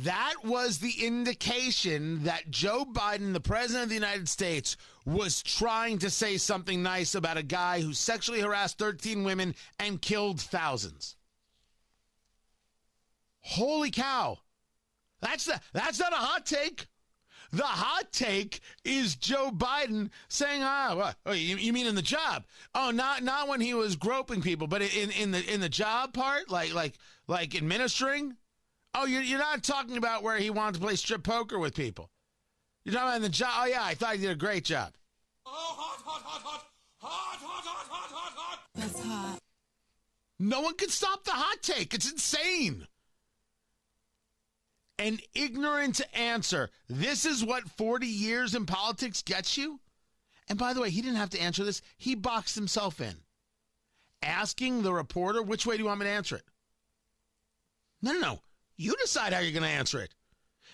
That 0.03 0.35
was 0.43 0.77
the 0.77 0.93
indication 1.03 2.23
that 2.25 2.51
Joe 2.51 2.85
Biden, 2.85 3.33
the 3.33 3.39
president 3.39 3.83
of 3.83 3.89
the 3.89 3.95
United 3.95 4.29
States, 4.29 4.77
was 5.07 5.41
trying 5.41 5.97
to 5.99 6.11
say 6.11 6.37
something 6.37 6.83
nice 6.83 7.15
about 7.15 7.37
a 7.37 7.43
guy 7.43 7.81
who 7.81 7.93
sexually 7.93 8.41
harassed 8.41 8.77
13 8.77 9.23
women 9.23 9.55
and 9.79 9.99
killed 9.99 10.39
thousands. 10.39 11.15
Holy 13.39 13.89
cow. 13.89 14.37
That's 15.19 15.45
the, 15.45 15.59
that's 15.73 15.99
not 15.99 16.13
a 16.13 16.17
hot 16.17 16.45
take. 16.45 16.85
The 17.51 17.63
hot 17.63 18.11
take 18.11 18.59
is 18.83 19.15
Joe 19.15 19.49
Biden 19.49 20.11
saying, 20.27 20.61
"Ah, 20.63 20.93
what? 20.95 21.15
Oh, 21.25 21.31
you, 21.31 21.55
you 21.55 21.73
mean 21.73 21.87
in 21.87 21.95
the 21.95 22.01
job? 22.03 22.45
Oh, 22.75 22.91
not 22.91 23.23
not 23.23 23.47
when 23.47 23.61
he 23.61 23.73
was 23.73 23.95
groping 23.95 24.41
people, 24.41 24.67
but 24.67 24.81
in 24.81 25.09
in 25.11 25.31
the 25.31 25.41
in 25.51 25.61
the 25.61 25.69
job 25.69 26.13
part, 26.13 26.51
like 26.51 26.73
like 26.73 26.95
like 27.25 27.55
administering. 27.55 28.35
Oh, 28.93 29.05
you're 29.05 29.21
you're 29.21 29.39
not 29.39 29.63
talking 29.63 29.97
about 29.97 30.23
where 30.23 30.37
he 30.37 30.49
wanted 30.49 30.75
to 30.75 30.85
play 30.85 30.95
strip 30.95 31.23
poker 31.23 31.59
with 31.59 31.75
people. 31.75 32.09
You're 32.83 32.93
talking 32.93 33.09
about 33.09 33.21
the 33.21 33.29
job. 33.29 33.51
Oh 33.55 33.65
yeah, 33.65 33.83
I 33.83 33.93
thought 33.93 34.15
he 34.15 34.21
did 34.21 34.31
a 34.31 34.35
great 34.35 34.63
job. 34.63 34.93
Oh, 35.45 35.51
hot, 35.51 36.01
hot, 36.03 36.21
hot, 36.23 36.41
hot. 36.41 36.65
Hot, 36.99 37.37
hot, 37.39 37.65
hot, 37.65 37.87
hot, 37.89 38.11
hot, 38.11 38.33
hot. 38.35 38.59
That's 38.75 39.03
hot. 39.03 39.39
No 40.39 40.61
one 40.61 40.75
can 40.75 40.89
stop 40.89 41.23
the 41.23 41.31
hot 41.31 41.61
take. 41.61 41.93
It's 41.93 42.11
insane. 42.11 42.87
An 44.99 45.19
ignorant 45.35 46.01
answer. 46.13 46.69
This 46.87 47.25
is 47.25 47.43
what 47.45 47.69
40 47.69 48.07
years 48.07 48.55
in 48.55 48.65
politics 48.65 49.21
gets 49.21 49.57
you? 49.57 49.79
And 50.49 50.57
by 50.57 50.73
the 50.73 50.81
way, 50.81 50.89
he 50.89 51.01
didn't 51.01 51.17
have 51.17 51.29
to 51.31 51.41
answer 51.41 51.63
this. 51.63 51.81
He 51.97 52.15
boxed 52.15 52.55
himself 52.55 52.99
in. 53.01 53.15
Asking 54.23 54.81
the 54.81 54.93
reporter, 54.93 55.43
which 55.43 55.65
way 55.65 55.75
do 55.75 55.83
you 55.83 55.87
want 55.87 55.99
me 55.99 56.05
to 56.05 56.11
answer 56.11 56.37
it? 56.37 56.45
No, 58.01 58.13
no, 58.13 58.19
no. 58.19 58.39
You 58.77 58.95
decide 59.01 59.33
how 59.33 59.39
you're 59.39 59.51
going 59.51 59.63
to 59.63 59.69
answer 59.69 59.99
it. 60.01 60.13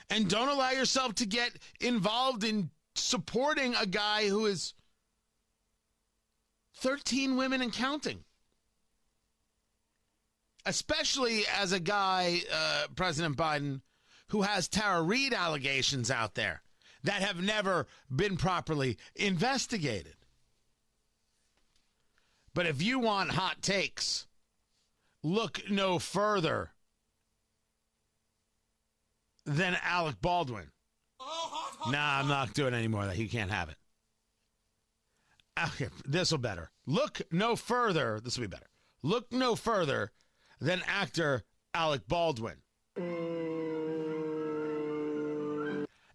And 0.09 0.29
don't 0.29 0.49
allow 0.49 0.71
yourself 0.71 1.15
to 1.15 1.25
get 1.25 1.57
involved 1.79 2.43
in 2.43 2.69
supporting 2.95 3.73
a 3.75 3.85
guy 3.85 4.27
who 4.27 4.45
is 4.45 4.73
13 6.75 7.37
women 7.37 7.61
and 7.61 7.71
counting 7.73 8.23
especially 10.65 11.43
as 11.47 11.71
a 11.71 11.79
guy, 11.79 12.41
uh, 12.51 12.87
President 12.95 13.37
Biden, 13.37 13.81
who 14.29 14.43
has 14.43 14.67
Tara 14.67 15.01
Reade 15.01 15.33
allegations 15.33 16.09
out 16.09 16.35
there 16.35 16.61
that 17.03 17.21
have 17.21 17.41
never 17.41 17.87
been 18.13 18.37
properly 18.37 18.97
investigated. 19.15 20.15
But 22.53 22.65
if 22.65 22.81
you 22.81 22.99
want 22.99 23.31
hot 23.31 23.61
takes, 23.61 24.27
look 25.21 25.69
no 25.69 25.99
further 25.99 26.71
than 29.45 29.77
Alec 29.83 30.21
Baldwin. 30.21 30.71
Nah, 31.89 32.19
I'm 32.19 32.27
not 32.27 32.53
doing 32.53 32.73
any 32.73 32.87
more 32.87 33.01
of 33.01 33.07
that. 33.09 33.15
He 33.15 33.27
can't 33.27 33.51
have 33.51 33.69
it. 33.69 33.75
Okay, 35.65 35.89
this 36.05 36.31
will 36.31 36.39
better. 36.39 36.71
Look 36.85 37.21
no 37.31 37.55
further. 37.55 38.19
This 38.23 38.37
will 38.37 38.45
be 38.45 38.47
better. 38.47 38.69
Look 39.03 39.31
no 39.31 39.55
further 39.55 40.11
than 40.59 40.81
actor 40.87 41.43
Alec 41.73 42.07
Baldwin. 42.07 42.55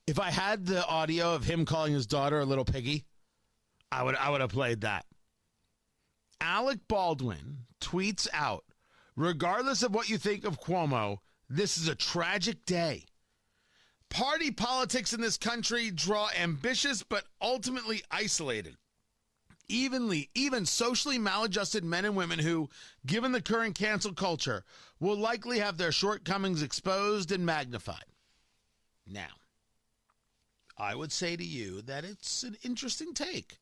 If 0.06 0.18
I 0.18 0.30
had 0.30 0.64
the 0.64 0.86
audio 0.86 1.34
of 1.34 1.44
him 1.44 1.66
calling 1.66 1.92
his 1.92 2.06
daughter 2.06 2.40
a 2.40 2.46
little 2.46 2.64
piggy, 2.64 3.04
I 3.92 4.02
would 4.02 4.16
I 4.16 4.30
would 4.30 4.40
have 4.40 4.50
played 4.50 4.80
that. 4.80 5.04
Alec 6.40 6.78
Baldwin 6.88 7.66
tweets 7.80 8.26
out, 8.32 8.64
regardless 9.16 9.82
of 9.82 9.94
what 9.94 10.08
you 10.08 10.16
think 10.16 10.44
of 10.44 10.60
Cuomo, 10.60 11.18
this 11.48 11.76
is 11.76 11.88
a 11.88 11.94
tragic 11.94 12.64
day. 12.64 13.04
Party 14.10 14.50
politics 14.50 15.12
in 15.12 15.20
this 15.20 15.36
country 15.36 15.90
draw 15.90 16.30
ambitious 16.38 17.02
but 17.02 17.24
ultimately 17.40 18.02
isolated 18.10 18.76
evenly, 19.68 20.30
even 20.34 20.66
socially 20.66 21.18
maladjusted 21.18 21.84
men 21.84 22.04
and 22.04 22.16
women 22.16 22.38
who, 22.38 22.68
given 23.06 23.32
the 23.32 23.42
current 23.42 23.74
cancel 23.74 24.12
culture, 24.12 24.64
will 24.98 25.16
likely 25.16 25.58
have 25.58 25.76
their 25.76 25.92
shortcomings 25.92 26.62
exposed 26.62 27.30
and 27.30 27.44
magnified. 27.44 28.04
Now, 29.06 29.28
I 30.76 30.94
would 30.94 31.12
say 31.12 31.36
to 31.36 31.44
you 31.44 31.82
that 31.82 32.04
it's 32.04 32.42
an 32.42 32.56
interesting 32.62 33.14
take. 33.14 33.58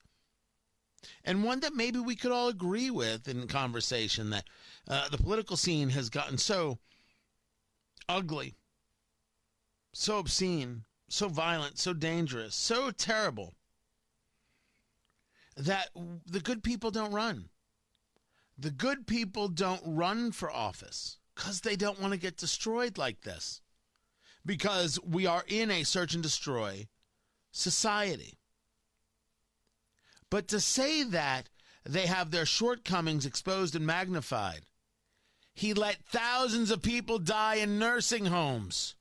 And 1.25 1.45
one 1.45 1.61
that 1.61 1.75
maybe 1.75 1.99
we 1.99 2.17
could 2.17 2.33
all 2.33 2.49
agree 2.49 2.91
with 2.91 3.29
in 3.29 3.47
conversation 3.47 4.31
that 4.31 4.45
uh, 4.89 5.09
the 5.09 5.19
political 5.19 5.57
scene 5.57 5.91
has 5.91 6.11
gotten 6.11 6.39
so 6.39 6.79
ugly, 8.09 8.55
so 9.99 10.19
obscene, 10.19 10.85
so 11.09 11.27
violent, 11.27 11.79
so 11.79 11.95
dangerous, 11.95 12.55
so 12.55 12.91
terrible 12.91 13.55
that 15.57 15.89
the 16.27 16.41
good 16.41 16.63
people 16.63 16.91
don't 16.91 17.13
run. 17.13 17.49
The 18.59 18.71
good 18.71 19.07
people 19.07 19.49
don't 19.49 19.81
run 19.87 20.33
for 20.33 20.51
office 20.51 21.17
because 21.35 21.63
they 21.63 21.77
don't 21.77 21.99
want 21.99 22.13
to 22.13 22.19
get 22.19 22.37
destroyed 22.37 22.99
like 22.99 23.23
this. 23.23 23.63
Because 24.45 25.01
we 25.03 25.25
are 25.25 25.45
in 25.49 25.71
a 25.71 25.83
search 25.83 26.13
and 26.13 26.23
destroy 26.23 26.89
society. 27.51 28.39
But 30.29 30.47
to 30.49 30.61
say 30.61 31.05
that 31.05 31.49
they 31.87 32.07
have 32.07 32.31
their 32.31 32.47
shortcomings 32.47 33.25
exposed 33.25 33.75
and 33.75 33.87
magnified, 33.87 34.67
he 35.55 35.73
let 35.73 36.05
thousands 36.05 36.71
of 36.71 36.83
people 36.83 37.19
die 37.19 37.57
in 37.57 37.79
nursing 37.79 38.27
homes 38.27 38.96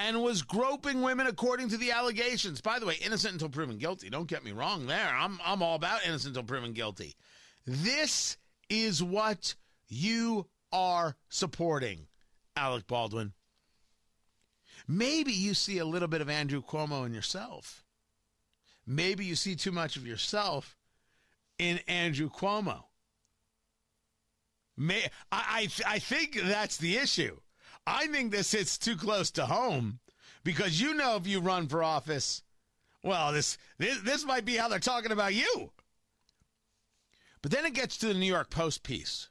and 0.00 0.22
was 0.22 0.40
groping 0.40 1.02
women 1.02 1.26
according 1.26 1.68
to 1.68 1.76
the 1.76 1.92
allegations. 1.92 2.62
By 2.62 2.78
the 2.78 2.86
way, 2.86 2.96
innocent 3.04 3.34
until 3.34 3.50
proven 3.50 3.76
guilty. 3.76 4.08
Don't 4.08 4.28
get 4.28 4.42
me 4.42 4.52
wrong 4.52 4.86
there. 4.86 5.14
I'm 5.14 5.38
I'm 5.44 5.62
all 5.62 5.74
about 5.76 6.04
innocent 6.06 6.36
until 6.36 6.48
proven 6.48 6.72
guilty. 6.72 7.14
This 7.66 8.38
is 8.70 9.02
what 9.02 9.54
you 9.88 10.46
are 10.72 11.16
supporting, 11.28 12.06
Alec 12.56 12.86
Baldwin. 12.86 13.34
Maybe 14.88 15.32
you 15.32 15.52
see 15.52 15.78
a 15.78 15.84
little 15.84 16.08
bit 16.08 16.22
of 16.22 16.30
Andrew 16.30 16.62
Cuomo 16.62 17.04
in 17.04 17.12
yourself. 17.12 17.84
Maybe 18.86 19.26
you 19.26 19.36
see 19.36 19.54
too 19.54 19.70
much 19.70 19.96
of 19.96 20.06
yourself 20.06 20.76
in 21.58 21.78
Andrew 21.86 22.30
Cuomo. 22.30 22.84
May 24.78 25.10
I 25.30 25.68
I, 25.86 25.94
I 25.94 25.98
think 25.98 26.40
that's 26.42 26.78
the 26.78 26.96
issue. 26.96 27.36
I 27.86 28.06
think 28.06 28.30
this 28.30 28.52
hits 28.52 28.78
too 28.78 28.96
close 28.96 29.30
to 29.32 29.46
home 29.46 30.00
because 30.44 30.80
you 30.80 30.94
know 30.94 31.16
if 31.16 31.26
you 31.26 31.40
run 31.40 31.66
for 31.66 31.82
office, 31.82 32.42
well, 33.02 33.32
this 33.32 33.58
this, 33.78 33.98
this 34.02 34.24
might 34.24 34.44
be 34.44 34.56
how 34.56 34.68
they're 34.68 34.78
talking 34.78 35.12
about 35.12 35.34
you. 35.34 35.72
But 37.42 37.50
then 37.50 37.64
it 37.64 37.74
gets 37.74 37.96
to 37.98 38.06
the 38.06 38.14
New 38.14 38.26
York 38.26 38.50
Post 38.50 38.82
piece. 38.82 39.28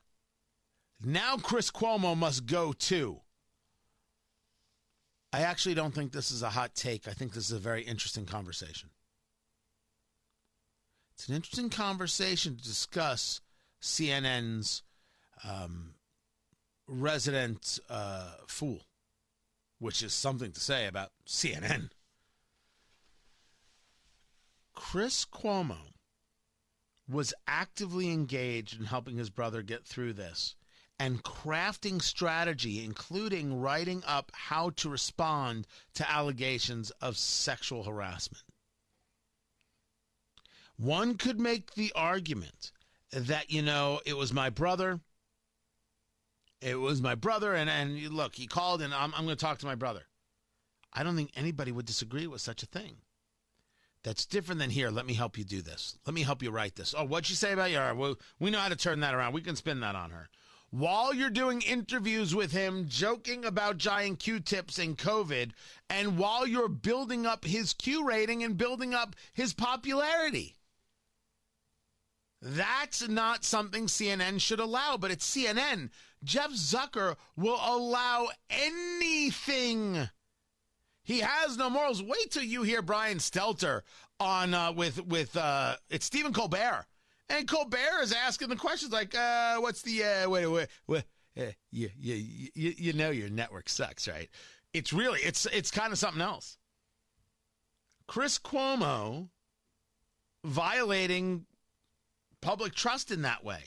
Now 1.04 1.38
Chris 1.38 1.72
Cuomo 1.72 2.18
must 2.18 2.46
go 2.46 2.74
too. 2.74 3.22
I 5.32 5.42
actually 5.42 5.76
don't 5.76 5.94
think 5.94 6.12
this 6.12 6.32
is 6.32 6.42
a 6.42 6.50
hot 6.50 6.74
take. 6.74 7.08
I 7.08 7.12
think 7.12 7.34
this 7.34 7.46
is 7.46 7.52
a 7.52 7.60
very 7.60 7.84
interesting 7.84 8.26
conversation. 8.26 8.90
It's 11.14 11.30
an 11.30 11.36
interesting 11.36 11.70
conversation 11.70 12.56
to 12.58 12.64
discuss 12.64 13.42
CNN's 13.82 14.82
um, 15.44 15.94
resident 16.90 17.80
uh, 17.90 18.34
fool, 18.48 18.82
which 19.78 20.02
is 20.02 20.14
something 20.14 20.52
to 20.52 20.60
say 20.60 20.88
about 20.88 21.12
CNN. 21.28 21.90
Chris 24.74 25.26
Cuomo 25.26 25.94
was 27.08 27.34
actively 27.48 28.12
engaged 28.12 28.80
in 28.80 28.86
helping 28.86 29.18
his 29.18 29.30
brother 29.30 29.62
get 29.62 29.86
through 29.86 30.14
this 30.14 30.56
and 31.00 31.24
crafting 31.24 32.02
strategy, 32.02 32.84
including 32.84 33.60
writing 33.60 34.04
up 34.06 34.32
how 34.34 34.70
to 34.72 34.90
respond 34.90 35.66
to 35.94 36.12
allegations 36.12 36.92
of 37.02 37.18
sexual 37.18 37.84
harassment. 37.84 38.44
One 40.76 41.16
could 41.16 41.40
make 41.40 41.74
the 41.74 41.92
argument 41.96 42.72
that, 43.12 43.50
you 43.50 43.62
know, 43.62 44.02
it 44.06 44.18
was 44.18 44.34
my 44.34 44.50
brother. 44.50 45.00
It 46.62 46.80
was 46.80 47.02
my 47.02 47.16
brother, 47.16 47.54
and, 47.54 47.70
and 47.70 47.98
look, 48.10 48.36
he 48.36 48.48
called, 48.48 48.82
and 48.82 48.94
I'm, 48.94 49.14
I'm 49.16 49.26
going 49.26 49.38
to 49.38 49.42
talk 49.42 49.60
to 49.60 49.66
my 49.66 49.76
brother. 49.76 50.04
I 50.92 51.04
don't 51.04 51.16
think 51.16 51.32
anybody 51.36 51.72
would 51.72 51.86
disagree 51.86 52.28
with 52.28 52.42
such 52.42 52.64
a 52.64 52.66
thing. 52.66 52.98
That's 54.04 54.26
different 54.26 54.60
than 54.60 54.70
here. 54.70 54.90
Let 54.90 55.06
me 55.06 55.14
help 55.14 55.38
you 55.38 55.44
do 55.44 55.62
this. 55.62 55.98
Let 56.06 56.14
me 56.14 56.24
help 56.24 56.42
you 56.42 56.52
write 56.52 56.76
this. 56.76 56.96
Oh, 56.98 57.04
what'd 57.04 57.26
she 57.26 57.36
say 57.36 57.54
about 57.54 57.72
you? 57.72 58.00
Well, 58.00 58.16
we 58.40 58.50
know 58.50 58.60
how 58.60 58.70
to 58.70 58.76
turn 58.76 59.02
that 59.02 59.14
around. 59.14 59.34
We 59.34 59.42
can 59.42 59.56
spin 59.56 59.82
that 59.82 59.96
on 59.96 60.12
her. 60.12 60.30
While 60.72 61.14
you're 61.14 61.32
doing 61.32 61.62
interviews 61.62 62.36
with 62.36 62.52
him, 62.52 62.86
joking 62.88 63.44
about 63.44 63.78
giant 63.78 64.20
Q 64.20 64.40
tips 64.40 64.78
and 64.78 64.98
COVID, 64.98 65.52
and 65.90 66.18
while 66.18 66.46
you're 66.46 66.70
building 66.70 67.26
up 67.26 67.44
his 67.44 67.74
Q 67.74 68.06
rating 68.08 68.44
and 68.44 68.56
building 68.56 68.94
up 68.94 69.16
his 69.34 69.54
popularity. 69.54 70.56
That's 72.42 73.08
not 73.08 73.44
something 73.44 73.88
CNN 73.88 74.40
should 74.40 74.60
allow, 74.60 74.96
but 74.96 75.12
it's 75.12 75.30
CNN. 75.30 75.90
Jeff 76.24 76.52
Zucker 76.52 77.16
will 77.36 77.60
allow 77.62 78.28
anything 78.50 80.10
he 81.10 81.22
has 81.22 81.58
no 81.58 81.72
morals. 81.72 82.04
Wait 82.04 82.30
till 82.30 82.44
you 82.44 82.62
hear 82.62 82.84
Brian 82.84 83.18
Stelter 83.18 83.82
on 84.20 84.54
uh, 84.54 84.72
with 84.72 85.04
with 85.08 85.36
uh, 85.36 85.76
it's 85.90 86.06
Stephen 86.06 86.34
Colbert, 86.34 86.86
and 87.30 87.48
Colbert 87.48 88.04
is 88.04 88.14
asking 88.14 88.50
the 88.50 88.56
questions 88.56 88.92
like, 88.92 89.16
uh, 89.16 89.58
"What's 89.58 89.82
the 89.82 90.04
uh, 90.04 90.30
wait 90.30 90.46
wait 90.46 90.68
wait? 90.86 91.04
Uh, 91.36 91.46
you, 91.72 91.90
you 91.98 92.50
you 92.54 92.74
you 92.78 92.94
know 92.94 93.10
your 93.10 93.30
network 93.30 93.70
sucks, 93.70 94.08
right? 94.08 94.30
It's 94.72 94.94
really 94.94 95.20
it's 95.22 95.48
it's 95.48 95.72
kind 95.72 95.92
of 95.92 95.98
something 95.98 96.22
else." 96.22 96.60
Chris 98.08 98.38
Cuomo 98.38 99.30
violating 100.44 101.48
public 102.40 102.76
trust 102.76 103.10
in 103.10 103.24
that 103.24 103.44
way. 103.44 103.64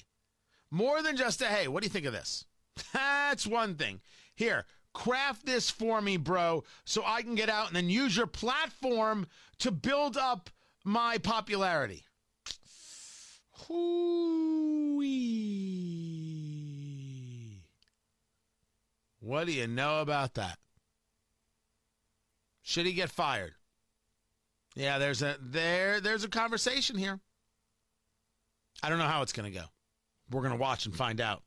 More 0.75 1.03
than 1.03 1.19
just 1.19 1.43
a 1.43 1.45
hey, 1.45 1.69
what 1.69 1.83
do 1.83 1.87
you 1.87 1.91
think 1.91 2.07
of 2.07 2.15
this? 2.15 2.47
That's 2.95 3.47
one 3.47 3.75
thing. 3.75 4.01
Here, 4.35 4.65
craft 4.95 5.45
this 5.45 5.69
for 5.71 6.01
me, 6.01 6.17
bro, 6.17 6.65
so 6.87 7.03
I 7.05 7.21
can 7.21 7.35
get 7.35 7.51
out 7.51 7.67
and 7.67 7.77
then 7.77 7.91
use 7.91 8.17
your 8.17 8.27
platform 8.27 9.27
to 9.59 9.71
build 9.71 10.17
up 10.17 10.49
my 10.83 11.19
popularity. 11.19 12.05
Hoo-wee. 13.69 15.03
What 19.21 19.47
do 19.47 19.53
you 19.53 19.67
know 19.67 20.01
about 20.01 20.33
that? 20.35 20.59
Should 22.63 22.87
he 22.87 22.95
get 22.95 23.11
fired? 23.11 23.53
Yeah, 24.75 24.97
there's 24.97 25.21
a 25.21 25.37
there 25.39 26.01
there's 26.01 26.25
a 26.25 26.29
conversation 26.29 26.97
here. 26.97 27.21
I 28.83 28.89
don't 28.89 28.99
know 28.99 29.05
how 29.05 29.21
it's 29.21 29.35
going 29.35 29.53
to 29.53 29.59
go. 29.59 29.67
We're 30.33 30.43
going 30.43 30.53
to 30.53 30.61
watch 30.61 30.87
and 30.87 30.95
find 30.95 31.21
out. 31.21 31.43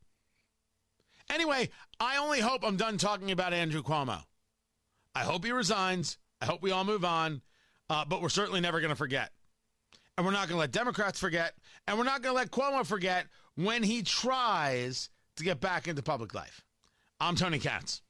Anyway, 1.30 1.70
I 2.00 2.18
only 2.18 2.40
hope 2.40 2.64
I'm 2.64 2.78
done 2.78 2.98
talking 2.98 3.32
about 3.32 3.54
Andrew 3.54 3.82
Cuomo. 3.82 4.24
I 5.16 5.24
hope 5.24 5.46
he 5.46 5.52
resigns. 5.52 6.18
I 6.40 6.46
hope 6.46 6.62
we 6.62 6.72
all 6.72 6.84
move 6.84 7.04
on. 7.04 7.42
Uh, 7.90 8.06
but 8.06 8.22
we're 8.22 8.30
certainly 8.30 8.62
never 8.62 8.80
going 8.80 8.90
to 8.90 8.96
forget. 8.96 9.32
And 10.18 10.26
we're 10.26 10.32
not 10.32 10.48
going 10.48 10.56
to 10.56 10.60
let 10.60 10.72
Democrats 10.72 11.20
forget. 11.20 11.54
And 11.88 11.98
we're 11.98 12.04
not 12.04 12.22
going 12.22 12.34
to 12.34 12.38
let 12.38 12.52
Cuomo 12.52 12.86
forget 12.86 13.28
when 13.56 13.84
he 13.84 14.02
tries 14.02 15.10
to 15.38 15.44
get 15.44 15.60
back 15.60 15.88
into 15.88 16.02
public 16.02 16.34
life. 16.34 16.64
I'm 17.20 17.36
Tony 17.36 17.60
Katz. 17.60 18.02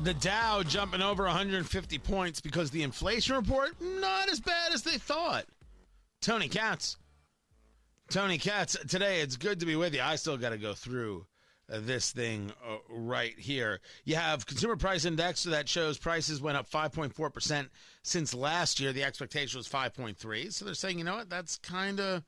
The 0.00 0.14
Dow 0.14 0.62
jumping 0.62 1.02
over 1.02 1.24
150 1.24 1.98
points 1.98 2.40
because 2.40 2.70
the 2.70 2.84
inflation 2.84 3.34
report 3.34 3.80
not 3.80 4.28
as 4.30 4.38
bad 4.38 4.72
as 4.72 4.82
they 4.82 4.96
thought. 4.96 5.44
Tony 6.20 6.48
Katz. 6.48 6.96
Tony 8.08 8.38
Katz, 8.38 8.76
today 8.86 9.22
it's 9.22 9.36
good 9.36 9.58
to 9.58 9.66
be 9.66 9.74
with 9.74 9.94
you. 9.94 10.00
I 10.00 10.14
still 10.14 10.36
got 10.36 10.50
to 10.50 10.56
go 10.56 10.72
through 10.72 11.26
uh, 11.70 11.80
this 11.82 12.12
thing 12.12 12.52
uh, 12.64 12.76
right 12.88 13.36
here. 13.36 13.80
You 14.04 14.14
have 14.14 14.46
consumer 14.46 14.76
price 14.76 15.04
index 15.04 15.40
so 15.40 15.50
that 15.50 15.68
shows 15.68 15.98
prices 15.98 16.40
went 16.40 16.56
up 16.56 16.70
5.4% 16.70 17.68
since 18.04 18.32
last 18.32 18.78
year. 18.78 18.92
The 18.92 19.02
expectation 19.02 19.58
was 19.58 19.68
5.3. 19.68 20.52
So 20.52 20.64
they're 20.64 20.74
saying, 20.74 20.98
you 20.98 21.04
know 21.04 21.16
what? 21.16 21.28
That's 21.28 21.56
kind 21.56 21.98
of 21.98 22.22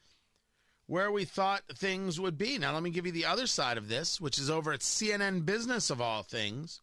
where 0.87 1.12
we 1.12 1.25
thought 1.25 1.62
things 1.77 2.18
would 2.18 2.37
be. 2.37 2.59
Now 2.59 2.75
let 2.75 2.83
me 2.83 2.90
give 2.90 3.07
you 3.07 3.12
the 3.12 3.27
other 3.27 3.47
side 3.47 3.79
of 3.79 3.88
this, 3.88 4.21
which 4.21 4.40
is 4.40 4.51
over 4.51 4.73
at 4.73 4.81
CNN 4.81 5.47
Business 5.47 5.88
of 5.88 6.01
all 6.01 6.25
things 6.25 6.83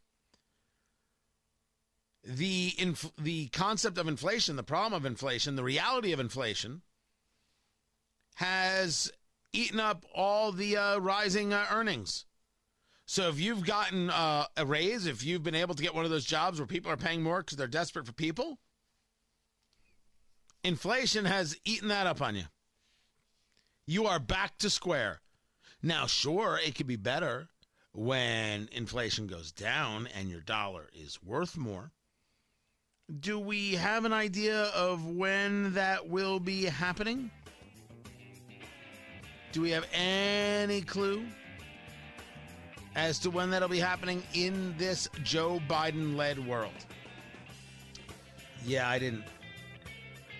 the 2.27 2.73
inf- 2.77 3.11
the 3.17 3.47
concept 3.47 3.97
of 3.97 4.07
inflation, 4.07 4.57
the 4.57 4.63
problem 4.63 4.93
of 4.93 5.05
inflation, 5.05 5.55
the 5.55 5.63
reality 5.63 6.11
of 6.11 6.19
inflation 6.19 6.81
has 8.35 9.11
eaten 9.53 9.79
up 9.79 10.05
all 10.13 10.51
the 10.51 10.75
uh, 10.75 10.97
rising 10.99 11.53
uh, 11.53 11.65
earnings. 11.71 12.25
So 13.05 13.29
if 13.29 13.39
you've 13.39 13.65
gotten 13.65 14.09
uh, 14.09 14.45
a 14.57 14.65
raise, 14.65 15.05
if 15.05 15.23
you've 15.23 15.43
been 15.43 15.55
able 15.55 15.73
to 15.75 15.81
get 15.81 15.95
one 15.95 16.03
of 16.03 16.11
those 16.11 16.25
jobs 16.25 16.59
where 16.59 16.67
people 16.67 16.91
are 16.91 16.97
paying 16.97 17.23
more 17.23 17.39
because 17.39 17.57
they're 17.57 17.65
desperate 17.65 18.05
for 18.05 18.11
people, 18.11 18.59
inflation 20.63 21.23
has 21.23 21.57
eaten 21.63 21.87
that 21.87 22.07
up 22.07 22.21
on 22.21 22.35
you. 22.35 22.43
You 23.85 24.07
are 24.07 24.19
back 24.19 24.57
to 24.57 24.69
square. 24.69 25.21
Now, 25.81 26.07
sure, 26.07 26.59
it 26.61 26.75
could 26.75 26.87
be 26.87 26.97
better 26.97 27.47
when 27.93 28.67
inflation 28.73 29.27
goes 29.27 29.53
down 29.53 30.07
and 30.07 30.29
your 30.29 30.41
dollar 30.41 30.89
is 30.93 31.23
worth 31.23 31.55
more. 31.55 31.93
Do 33.21 33.39
we 33.39 33.71
have 33.75 34.03
an 34.03 34.11
idea 34.11 34.63
of 34.75 35.05
when 35.05 35.73
that 35.73 36.09
will 36.09 36.41
be 36.41 36.65
happening? 36.65 37.31
Do 39.53 39.61
we 39.61 39.71
have 39.71 39.85
any 39.93 40.81
clue 40.81 41.23
as 42.95 43.17
to 43.19 43.29
when 43.29 43.49
that'll 43.49 43.69
be 43.69 43.79
happening 43.79 44.21
in 44.33 44.75
this 44.77 45.07
Joe 45.23 45.61
Biden 45.69 46.17
led 46.17 46.45
world? 46.45 46.73
Yeah, 48.65 48.89
I 48.89 48.99
didn't 48.99 49.23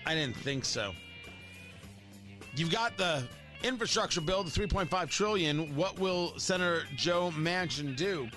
I 0.04 0.14
didn't 0.14 0.36
think 0.36 0.66
so. 0.66 0.92
You've 2.54 2.70
got 2.70 2.98
the 2.98 3.26
infrastructure 3.62 4.20
bill, 4.20 4.44
the 4.44 4.50
3.5 4.50 5.08
trillion. 5.08 5.74
What 5.74 5.98
will 5.98 6.38
Senator 6.38 6.82
Joe 6.96 7.32
Manchin 7.34 7.96
do? 7.96 8.28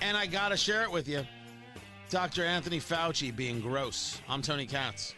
And 0.00 0.16
I 0.16 0.26
got 0.26 0.48
to 0.48 0.56
share 0.56 0.82
it 0.82 0.90
with 0.90 1.06
you. 1.06 1.24
Dr. 2.10 2.42
Anthony 2.42 2.80
Fauci 2.80 3.34
being 3.34 3.60
gross. 3.60 4.22
I'm 4.30 4.40
Tony 4.40 4.64
Katz. 4.64 5.14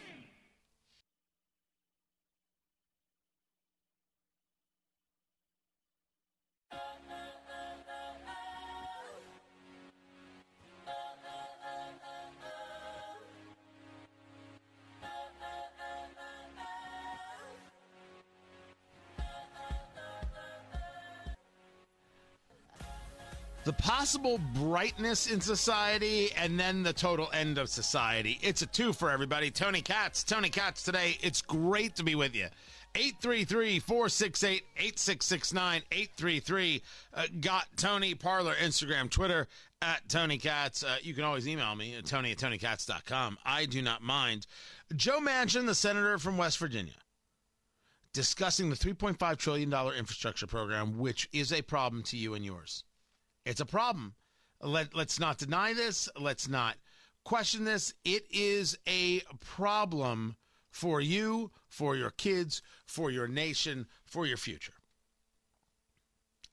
Possible 24.11 24.41
brightness 24.55 25.31
in 25.31 25.39
society 25.39 26.33
and 26.33 26.59
then 26.59 26.83
the 26.83 26.91
total 26.91 27.29
end 27.33 27.57
of 27.57 27.69
society. 27.69 28.37
It's 28.41 28.61
a 28.61 28.65
two 28.65 28.91
for 28.91 29.09
everybody. 29.09 29.49
Tony 29.49 29.81
Katz, 29.81 30.25
Tony 30.25 30.49
Katz 30.49 30.83
today. 30.83 31.17
It's 31.21 31.41
great 31.41 31.95
to 31.95 32.03
be 32.03 32.13
with 32.15 32.35
you. 32.35 32.47
833 32.93 33.79
468 33.79 34.63
8669 34.75 35.83
833 35.89 36.83
uh, 37.13 37.23
got 37.39 37.67
Tony 37.77 38.13
Parler, 38.13 38.53
Instagram 38.55 39.09
Twitter 39.09 39.47
at 39.81 40.01
Tony 40.09 40.37
Katz. 40.37 40.83
Uh, 40.83 40.97
you 41.01 41.13
can 41.13 41.23
always 41.23 41.47
email 41.47 41.73
me 41.73 41.95
at 41.95 42.05
Tony 42.05 42.33
at 42.33 42.37
TonyKatz.com. 42.37 43.37
I 43.45 43.65
do 43.65 43.81
not 43.81 44.01
mind. 44.01 44.45
Joe 44.93 45.21
Manchin, 45.21 45.67
the 45.67 45.73
senator 45.73 46.17
from 46.17 46.37
West 46.37 46.57
Virginia, 46.57 46.95
discussing 48.11 48.69
the 48.69 48.75
$3.5 48.75 49.37
trillion 49.37 49.73
infrastructure 49.97 50.47
program, 50.47 50.97
which 50.97 51.29
is 51.31 51.53
a 51.53 51.61
problem 51.61 52.03
to 52.03 52.17
you 52.17 52.33
and 52.33 52.43
yours. 52.43 52.83
It's 53.45 53.61
a 53.61 53.65
problem. 53.65 54.15
Let, 54.61 54.95
let's 54.95 55.19
not 55.19 55.37
deny 55.37 55.73
this. 55.73 56.09
Let's 56.19 56.47
not 56.47 56.77
question 57.23 57.65
this. 57.65 57.93
It 58.05 58.25
is 58.31 58.77
a 58.87 59.21
problem 59.39 60.35
for 60.69 61.01
you, 61.01 61.51
for 61.67 61.95
your 61.95 62.11
kids, 62.11 62.61
for 62.85 63.11
your 63.11 63.27
nation, 63.27 63.87
for 64.05 64.25
your 64.25 64.37
future. 64.37 64.73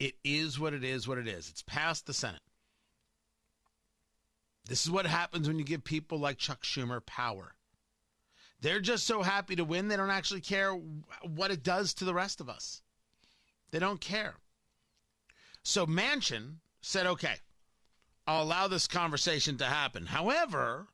It 0.01 0.15
is 0.25 0.59
what 0.59 0.75
it 0.75 0.85
is, 0.85 1.09
what 1.09 1.19
it 1.19 1.29
is. 1.29 1.49
It's 1.49 1.63
past 1.63 2.07
the 2.07 2.15
Senate. 2.15 2.41
This 4.69 4.85
is 4.85 4.91
what 4.91 5.07
happens 5.07 5.49
when 5.49 5.59
you 5.59 5.65
give 5.65 5.83
people 5.83 6.19
like 6.19 6.39
Chuck 6.39 6.63
Schumer 6.63 7.05
power. 7.05 7.55
They're 8.61 8.81
just 8.81 9.07
so 9.07 9.23
happy 9.23 9.57
to 9.57 9.65
win, 9.65 9.89
they 9.89 9.97
don't 9.97 10.11
actually 10.11 10.41
care 10.41 10.73
what 11.23 11.51
it 11.51 11.63
does 11.63 11.95
to 11.95 12.05
the 12.05 12.15
rest 12.15 12.41
of 12.41 12.49
us. 12.49 12.83
They 13.71 13.79
don't 13.79 14.01
care. 14.01 14.35
So 15.63 15.87
Manchin 15.87 16.57
said, 16.81 17.07
okay, 17.07 17.37
I'll 18.27 18.43
allow 18.43 18.69
this 18.69 18.87
conversation 18.87 19.57
to 19.59 19.65
happen. 19.65 20.07
However, 20.07 20.89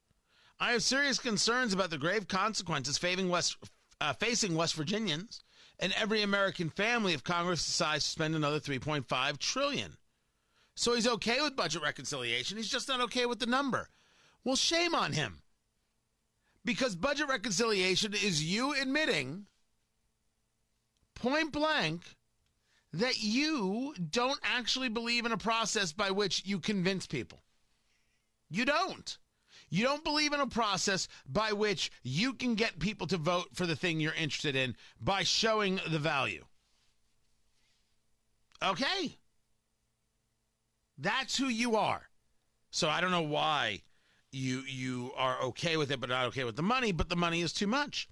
I 0.60 0.72
have 0.72 0.82
serious 0.82 1.18
concerns 1.18 1.72
about 1.72 1.90
the 1.90 1.98
grave 1.98 2.28
consequences 2.28 2.96
facing 2.96 3.28
West, 3.28 3.56
uh, 4.00 4.12
facing 4.12 4.54
West 4.54 4.74
Virginians 4.74 5.42
and 5.78 5.92
every 5.94 6.22
American 6.22 6.70
family 6.70 7.12
if 7.12 7.24
Congress 7.24 7.64
decides 7.64 8.04
to 8.04 8.10
spend 8.10 8.34
another 8.34 8.60
3.5 8.60 9.38
trillion. 9.38 9.96
So 10.76 10.94
he's 10.94 11.06
okay 11.06 11.40
with 11.40 11.56
budget 11.56 11.82
reconciliation. 11.82 12.56
He's 12.56 12.68
just 12.68 12.88
not 12.88 13.00
okay 13.00 13.26
with 13.26 13.38
the 13.38 13.46
number. 13.46 13.88
Well, 14.44 14.56
shame 14.56 14.94
on 14.94 15.12
him. 15.12 15.42
Because 16.64 16.96
budget 16.96 17.28
reconciliation 17.28 18.14
is 18.14 18.42
you 18.42 18.74
admitting 18.80 19.46
point 21.14 21.52
blank 21.52 22.13
that 22.94 23.20
you 23.20 23.92
don't 24.10 24.38
actually 24.44 24.88
believe 24.88 25.26
in 25.26 25.32
a 25.32 25.36
process 25.36 25.92
by 25.92 26.12
which 26.12 26.42
you 26.46 26.60
convince 26.60 27.06
people. 27.06 27.42
You 28.48 28.64
don't. 28.64 29.18
You 29.68 29.82
don't 29.82 30.04
believe 30.04 30.32
in 30.32 30.38
a 30.38 30.46
process 30.46 31.08
by 31.26 31.52
which 31.52 31.90
you 32.04 32.34
can 32.34 32.54
get 32.54 32.78
people 32.78 33.08
to 33.08 33.16
vote 33.16 33.48
for 33.52 33.66
the 33.66 33.74
thing 33.74 33.98
you're 33.98 34.14
interested 34.14 34.54
in 34.54 34.76
by 35.00 35.24
showing 35.24 35.80
the 35.90 35.98
value. 35.98 36.44
Okay. 38.62 39.18
That's 40.96 41.36
who 41.36 41.48
you 41.48 41.74
are. 41.74 42.08
So 42.70 42.88
I 42.88 43.00
don't 43.00 43.10
know 43.10 43.22
why 43.22 43.82
you 44.30 44.60
you 44.60 45.12
are 45.16 45.42
okay 45.42 45.76
with 45.76 45.90
it, 45.90 46.00
but 46.00 46.10
not 46.10 46.26
okay 46.26 46.44
with 46.44 46.54
the 46.54 46.62
money. 46.62 46.92
But 46.92 47.08
the 47.08 47.16
money 47.16 47.40
is 47.40 47.52
too 47.52 47.66
much. 47.66 48.08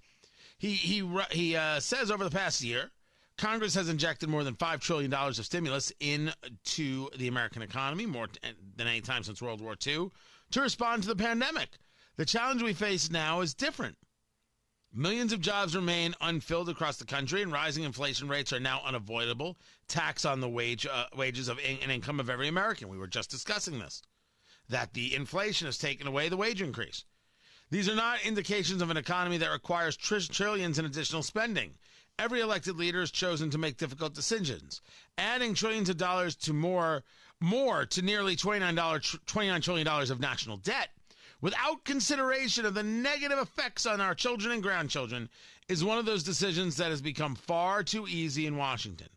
He 0.57 0.73
he 0.73 1.09
he 1.31 1.55
uh, 1.55 1.79
says 1.79 2.11
over 2.11 2.25
the 2.25 2.29
past 2.29 2.61
year, 2.61 2.91
Congress 3.37 3.73
has 3.73 3.89
injected 3.89 4.29
more 4.29 4.43
than 4.43 4.55
five 4.55 4.79
trillion 4.79 5.09
dollars 5.09 5.39
of 5.39 5.45
stimulus 5.45 5.91
into 5.99 7.09
the 7.17 7.27
American 7.27 7.61
economy, 7.61 8.05
more 8.05 8.27
than 8.75 8.87
any 8.87 9.01
time 9.01 9.23
since 9.23 9.41
World 9.41 9.61
War 9.61 9.75
II, 9.85 10.09
to 10.51 10.61
respond 10.61 11.03
to 11.03 11.09
the 11.09 11.15
pandemic. 11.15 11.69
The 12.15 12.25
challenge 12.25 12.61
we 12.61 12.73
face 12.73 13.09
now 13.09 13.41
is 13.41 13.53
different. 13.53 13.97
Millions 14.95 15.33
of 15.33 15.41
jobs 15.41 15.75
remain 15.75 16.13
unfilled 16.21 16.69
across 16.69 16.97
the 16.97 17.05
country, 17.05 17.41
and 17.41 17.51
rising 17.51 17.83
inflation 17.83 18.27
rates 18.27 18.53
are 18.53 18.59
now 18.59 18.79
unavoidable. 18.85 19.57
Tax 19.87 20.23
on 20.23 20.39
the 20.39 20.47
wage 20.47 20.85
uh, 20.85 21.07
wages 21.15 21.47
of 21.47 21.57
in- 21.59 21.79
and 21.81 21.91
income 21.91 22.19
of 22.19 22.29
every 22.29 22.47
American. 22.47 22.89
We 22.89 22.99
were 22.99 23.07
just 23.07 23.31
discussing 23.31 23.79
this. 23.79 24.03
That 24.69 24.93
the 24.93 25.15
inflation 25.15 25.65
has 25.65 25.79
taken 25.79 26.05
away 26.05 26.29
the 26.29 26.37
wage 26.37 26.61
increase. 26.61 27.05
These 27.71 27.89
are 27.89 27.95
not 27.95 28.23
indications 28.23 28.83
of 28.83 28.91
an 28.91 28.97
economy 28.97 29.37
that 29.37 29.51
requires 29.51 29.97
tr- 29.97 30.19
trillions 30.19 30.77
in 30.77 30.85
additional 30.85 31.23
spending. 31.23 31.73
Every 32.19 32.41
elected 32.41 32.77
leader 32.77 32.99
has 32.99 33.11
chosen 33.11 33.49
to 33.49 33.57
make 33.57 33.77
difficult 33.77 34.13
decisions. 34.13 34.81
Adding 35.17 35.55
trillions 35.55 35.89
of 35.89 35.97
dollars 35.97 36.35
to 36.37 36.53
more, 36.53 37.03
more 37.39 37.85
to 37.87 38.01
nearly 38.01 38.35
$29, 38.35 38.75
$29 38.75 39.61
trillion 39.61 39.87
of 39.87 40.19
national 40.19 40.57
debt 40.57 40.89
without 41.41 41.83
consideration 41.83 42.65
of 42.65 42.73
the 42.73 42.83
negative 42.83 43.37
effects 43.37 43.85
on 43.85 43.99
our 43.99 44.15
children 44.15 44.53
and 44.53 44.63
grandchildren 44.63 45.29
is 45.67 45.83
one 45.83 45.97
of 45.97 46.05
those 46.05 46.23
decisions 46.23 46.77
that 46.77 46.89
has 46.89 47.01
become 47.01 47.35
far 47.35 47.83
too 47.83 48.07
easy 48.07 48.45
in 48.45 48.55
Washington. 48.55 49.09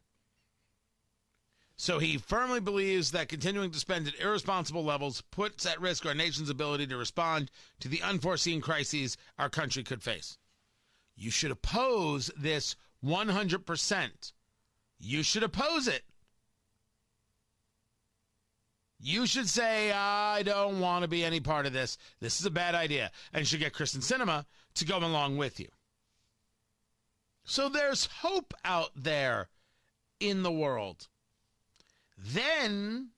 So 1.77 1.99
he 1.99 2.17
firmly 2.17 2.61
believes 2.61 3.11
that 3.11 3.29
continuing 3.29 3.71
to 3.71 3.79
spend 3.79 4.09
at 4.09 4.19
irresponsible 4.19 4.83
levels 4.83 5.21
puts 5.31 5.67
at 5.67 5.81
risk 5.81 6.07
our 6.07 6.15
nation's 6.15 6.49
ability 6.51 6.87
to 6.89 6.97
respond 6.97 7.51
to 7.81 7.89
the 7.89 8.03
unforeseen 8.03 8.61
crises 8.63 9.17
our 9.39 9.51
country 9.51 9.85
could 9.85 10.03
face. 10.03 10.39
You 11.15 11.31
should 11.31 11.51
oppose 11.51 12.31
this 12.37 12.75
100%. 13.07 14.33
You 14.99 15.23
should 15.23 15.43
oppose 15.43 15.87
it. 15.89 16.03
You 18.99 19.27
should 19.27 19.49
say, 19.49 19.93
I 19.93 20.43
don't 20.43 20.81
want 20.81 21.03
to 21.03 21.09
be 21.09 21.23
any 21.23 21.39
part 21.39 21.67
of 21.67 21.73
this. 21.73 21.99
This 22.21 22.41
is 22.41 22.47
a 22.47 22.51
bad 22.51 22.75
idea. 22.75 23.11
And 23.33 23.41
you 23.41 23.47
should 23.47 23.61
get 23.61 23.75
Kyrsten 23.75 24.03
Sinema 24.03 24.47
to 24.75 24.85
go 24.85 24.99
along 24.99 25.37
with 25.37 25.61
you. 25.61 25.69
So 27.45 27.69
there's 27.69 28.07
hope 28.07 28.55
out 28.65 28.91
there 28.97 29.49
in 30.19 30.43
the 30.43 30.51
world. 30.51 31.09
Then 32.19 33.11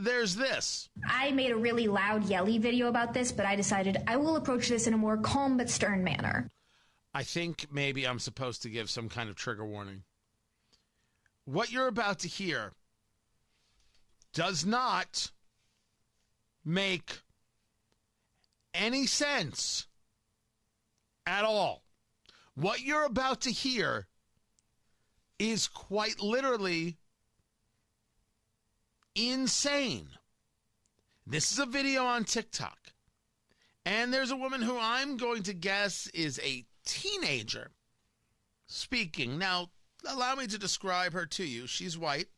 there's 0.00 0.36
this. 0.36 0.88
I 1.08 1.30
made 1.30 1.52
a 1.52 1.56
really 1.56 1.86
loud, 1.86 2.24
yelly 2.24 2.58
video 2.58 2.88
about 2.88 3.14
this, 3.14 3.32
but 3.32 3.46
I 3.46 3.56
decided 3.56 3.98
I 4.06 4.16
will 4.16 4.36
approach 4.36 4.68
this 4.68 4.86
in 4.86 4.94
a 4.94 4.98
more 4.98 5.16
calm 5.16 5.56
but 5.56 5.70
stern 5.70 6.04
manner. 6.04 6.50
I 7.12 7.22
think 7.22 7.66
maybe 7.72 8.06
I'm 8.06 8.18
supposed 8.18 8.62
to 8.62 8.70
give 8.70 8.88
some 8.88 9.08
kind 9.08 9.28
of 9.28 9.36
trigger 9.36 9.64
warning. 9.64 10.04
What 11.44 11.72
you're 11.72 11.88
about 11.88 12.20
to 12.20 12.28
hear 12.28 12.72
does 14.32 14.64
not 14.64 15.32
make 16.64 17.18
any 18.72 19.06
sense 19.06 19.86
at 21.26 21.44
all. 21.44 21.82
What 22.54 22.82
you're 22.82 23.04
about 23.04 23.40
to 23.42 23.50
hear 23.50 24.06
is 25.38 25.66
quite 25.66 26.20
literally 26.20 26.98
insane. 29.14 30.08
This 31.26 31.50
is 31.50 31.58
a 31.58 31.66
video 31.66 32.04
on 32.04 32.24
TikTok. 32.24 32.78
And 33.86 34.12
there's 34.12 34.30
a 34.30 34.36
woman 34.36 34.62
who 34.62 34.78
I'm 34.78 35.16
going 35.16 35.42
to 35.44 35.54
guess 35.54 36.06
is 36.08 36.38
a 36.44 36.66
teenager 36.90 37.70
speaking. 38.66 39.38
Now, 39.38 39.70
allow 40.06 40.34
me 40.34 40.46
to 40.48 40.58
describe 40.58 41.12
her 41.12 41.26
to 41.26 41.44
you. 41.44 41.66
She's 41.66 41.96
white. 41.96 42.28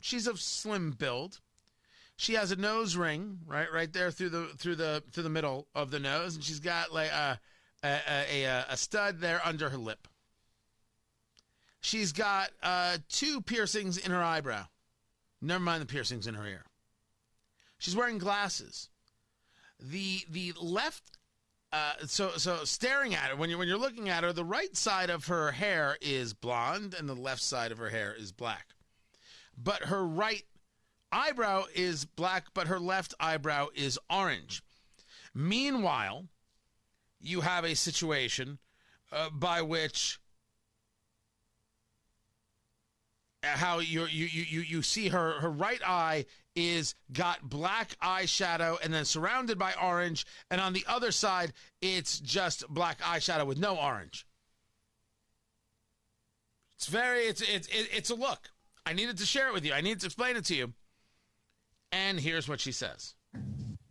She's 0.00 0.26
of 0.26 0.40
slim 0.40 0.92
build. 0.92 1.40
She 2.16 2.34
has 2.34 2.50
a 2.50 2.56
nose 2.56 2.96
ring 2.96 3.38
right 3.46 3.72
right 3.72 3.92
there 3.92 4.10
through 4.10 4.30
the 4.30 4.46
through 4.56 4.76
the 4.76 5.02
through 5.12 5.22
the 5.22 5.28
middle 5.28 5.68
of 5.74 5.90
the 5.90 6.00
nose, 6.00 6.34
and 6.34 6.44
she's 6.44 6.60
got 6.60 6.92
like 6.92 7.10
a 7.10 7.40
a, 7.82 8.00
a, 8.08 8.44
a 8.44 8.64
a 8.70 8.76
stud 8.76 9.20
there 9.20 9.40
under 9.44 9.70
her 9.70 9.76
lip. 9.76 10.08
She's 11.80 12.12
got 12.12 12.50
uh, 12.62 12.98
two 13.08 13.40
piercings 13.40 13.98
in 13.98 14.10
her 14.10 14.22
eyebrow. 14.22 14.64
Never 15.40 15.62
mind 15.62 15.82
the 15.82 15.86
piercings 15.86 16.26
in 16.26 16.34
her 16.34 16.46
ear. 16.46 16.64
She's 17.78 17.94
wearing 17.94 18.18
glasses. 18.18 18.88
The 19.78 20.24
the 20.28 20.54
left 20.60 21.17
uh, 21.72 21.92
so 22.06 22.30
so 22.36 22.64
staring 22.64 23.14
at 23.14 23.30
her 23.30 23.36
when 23.36 23.50
you're 23.50 23.58
when 23.58 23.68
you're 23.68 23.76
looking 23.76 24.08
at 24.08 24.24
her, 24.24 24.32
the 24.32 24.44
right 24.44 24.74
side 24.76 25.10
of 25.10 25.26
her 25.26 25.52
hair 25.52 25.98
is 26.00 26.32
blonde 26.32 26.94
and 26.98 27.08
the 27.08 27.14
left 27.14 27.42
side 27.42 27.72
of 27.72 27.78
her 27.78 27.90
hair 27.90 28.14
is 28.18 28.32
black. 28.32 28.68
But 29.56 29.84
her 29.84 30.06
right 30.06 30.44
eyebrow 31.12 31.64
is 31.74 32.04
black, 32.04 32.46
but 32.54 32.68
her 32.68 32.80
left 32.80 33.14
eyebrow 33.20 33.68
is 33.74 33.98
orange. 34.08 34.62
Meanwhile, 35.34 36.26
you 37.20 37.42
have 37.42 37.64
a 37.64 37.74
situation 37.74 38.58
uh, 39.12 39.30
by 39.30 39.62
which 39.62 40.18
how 43.42 43.78
you 43.78 44.06
you 44.06 44.26
you 44.26 44.60
you 44.60 44.82
see 44.82 45.08
her 45.08 45.40
her 45.40 45.50
right 45.50 45.80
eye 45.86 46.24
is 46.58 46.94
got 47.12 47.48
black 47.48 47.96
eyeshadow 48.02 48.82
and 48.82 48.92
then 48.92 49.04
surrounded 49.04 49.58
by 49.58 49.72
orange 49.80 50.26
and 50.50 50.60
on 50.60 50.72
the 50.72 50.84
other 50.88 51.12
side 51.12 51.52
it's 51.80 52.18
just 52.18 52.66
black 52.68 53.00
eyeshadow 53.00 53.46
with 53.46 53.58
no 53.58 53.76
orange. 53.76 54.26
It's 56.76 56.86
very 56.86 57.20
it's 57.22 57.42
it's 57.42 57.68
it's 57.70 58.10
a 58.10 58.14
look. 58.14 58.50
I 58.84 58.92
needed 58.92 59.18
to 59.18 59.26
share 59.26 59.48
it 59.48 59.54
with 59.54 59.64
you. 59.64 59.72
I 59.72 59.80
needed 59.80 60.00
to 60.00 60.06
explain 60.06 60.36
it 60.36 60.44
to 60.46 60.54
you. 60.54 60.72
And 61.92 62.18
here's 62.18 62.48
what 62.48 62.60
she 62.60 62.72
says. 62.72 63.14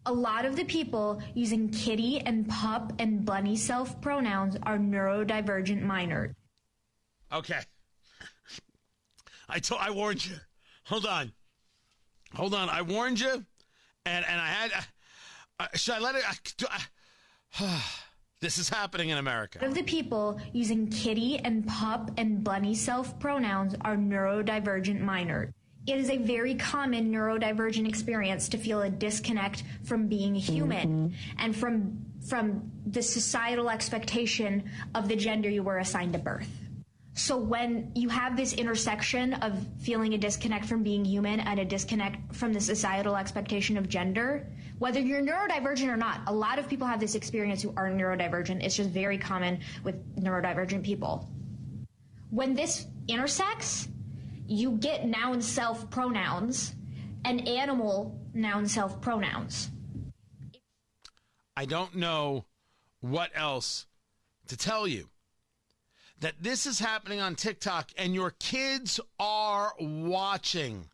A 0.06 0.12
lot 0.12 0.46
of 0.46 0.56
the 0.56 0.64
people 0.64 1.22
using 1.34 1.70
kitty 1.70 2.20
and 2.22 2.48
pup 2.48 2.94
and 3.00 3.26
bunny 3.26 3.56
self 3.56 4.00
pronouns 4.02 4.58
are 4.64 4.78
neurodivergent 4.78 5.82
minors 5.82 6.34
okay. 7.32 7.60
I 9.50 9.60
told, 9.60 9.82
I 9.82 9.92
warned 9.92 10.26
you. 10.26 10.36
Hold 10.86 11.06
on, 11.06 11.32
hold 12.36 12.54
on. 12.54 12.70
I 12.70 12.82
warned 12.82 13.20
you, 13.20 13.46
and 14.06 14.26
and 14.26 14.42
I 14.42 14.48
had. 14.48 14.72
Uh, 14.72 14.82
uh 15.60 15.68
should 15.76 15.96
I 15.96 16.00
let 16.00 16.16
it? 16.16 16.24
Uh, 16.64 16.68
I, 17.60 17.84
this 18.42 18.58
is 18.58 18.70
happening 18.70 19.10
in 19.10 19.18
America. 19.18 19.66
Of 19.66 19.74
the 19.74 19.84
people 19.84 20.40
using 20.54 20.88
kitty 20.90 21.40
and 21.40 21.68
pup 21.68 22.12
and 22.18 22.44
bunny 22.44 22.76
self 22.76 23.20
pronouns 23.20 23.76
are 23.82 23.96
neurodivergent 23.96 25.02
minors. 25.02 25.54
It 25.88 25.98
is 25.98 26.10
a 26.10 26.18
very 26.18 26.56
common 26.56 27.14
neurodivergent 27.14 27.88
experience 27.88 28.50
to 28.50 28.58
feel 28.58 28.82
a 28.82 28.90
disconnect 28.90 29.64
from 29.86 30.08
being 30.08 30.36
human 30.36 31.10
mm-hmm. 31.10 31.40
and 31.40 31.56
from 31.56 32.06
from 32.28 32.70
the 32.86 33.02
societal 33.02 33.70
expectation 33.70 34.70
of 34.96 35.08
the 35.08 35.16
gender 35.16 35.50
you 35.50 35.64
were 35.64 35.78
assigned 35.78 36.14
at 36.14 36.26
birth. 36.26 36.50
So 37.18 37.36
when 37.36 37.92
you 37.96 38.10
have 38.10 38.38
this 38.38 38.54
intersection 38.54 39.34
of 39.34 39.58
feeling 39.80 40.14
a 40.14 40.20
disconnect 40.20 40.66
from 40.66 40.84
being 40.84 41.04
human 41.04 41.40
and 41.40 41.60
a 41.60 41.66
disconnect 41.66 42.36
from 42.36 42.54
the 42.54 42.62
societal 42.62 43.16
expectation 43.16 43.76
of 43.76 43.90
gender, 43.90 44.48
whether 44.78 45.00
you're 45.00 45.24
neurodivergent 45.24 45.88
or 45.88 45.98
not, 45.98 46.22
a 46.28 46.32
lot 46.34 46.60
of 46.60 46.70
people 46.70 46.86
have 46.86 47.00
this 47.00 47.16
experience 47.16 47.60
who 47.64 47.74
are 47.76 47.90
neurodivergent. 47.90 48.64
It's 48.64 48.76
just 48.76 48.92
very 48.92 49.18
common 49.18 49.62
with 49.84 49.96
neurodivergent 50.16 50.84
people. 50.84 51.28
When 52.30 52.54
this 52.54 52.86
intersects, 53.08 53.88
you 54.46 54.74
get 54.74 55.08
noun 55.08 55.42
self 55.42 55.90
pronouns 55.90 56.76
and 57.26 57.48
animal 57.48 58.16
noun 58.36 58.68
self 58.68 59.02
pronouns. 59.02 59.72
I 61.56 61.66
don't 61.66 61.96
know 61.96 62.46
what 63.02 63.32
else 63.34 63.88
to 64.50 64.56
tell 64.56 64.88
you. 64.88 65.10
That 66.20 66.42
this 66.42 66.66
is 66.66 66.80
happening 66.80 67.22
on 67.22 67.36
TikTok 67.36 67.92
and 67.98 68.16
your 68.16 68.32
kids 68.32 69.00
are 69.20 69.74
watching. 69.80 70.90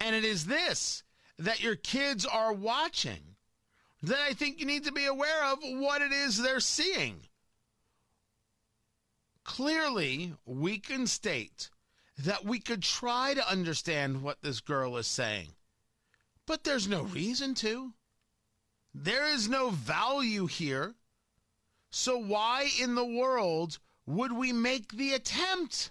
And 0.00 0.16
it 0.16 0.24
is 0.24 0.46
this 0.46 1.04
that 1.38 1.62
your 1.62 1.76
kids 1.76 2.26
are 2.26 2.52
watching 2.52 3.36
that 4.02 4.18
I 4.18 4.32
think 4.32 4.60
you 4.60 4.66
need 4.66 4.84
to 4.84 4.92
be 4.92 5.06
aware 5.06 5.44
of 5.44 5.58
what 5.62 6.02
it 6.02 6.12
is 6.12 6.36
they're 6.38 6.60
seeing. 6.60 7.20
Clearly, 9.44 10.34
we 10.44 10.78
can 10.78 11.06
state 11.06 11.70
that 12.18 12.44
we 12.44 12.60
could 12.60 12.82
try 12.82 13.34
to 13.34 13.50
understand 13.50 14.22
what 14.22 14.42
this 14.42 14.60
girl 14.60 14.96
is 14.96 15.06
saying, 15.06 15.48
but 16.46 16.64
there's 16.64 16.88
no 16.88 17.02
reason 17.02 17.54
to. 17.56 17.92
There 18.94 19.26
is 19.26 19.48
no 19.48 19.70
value 19.70 20.46
here. 20.46 20.94
So, 21.90 22.18
why 22.18 22.70
in 22.80 22.94
the 22.94 23.04
world 23.04 23.78
would 24.06 24.32
we 24.32 24.52
make 24.52 24.92
the 24.92 25.14
attempt? 25.14 25.90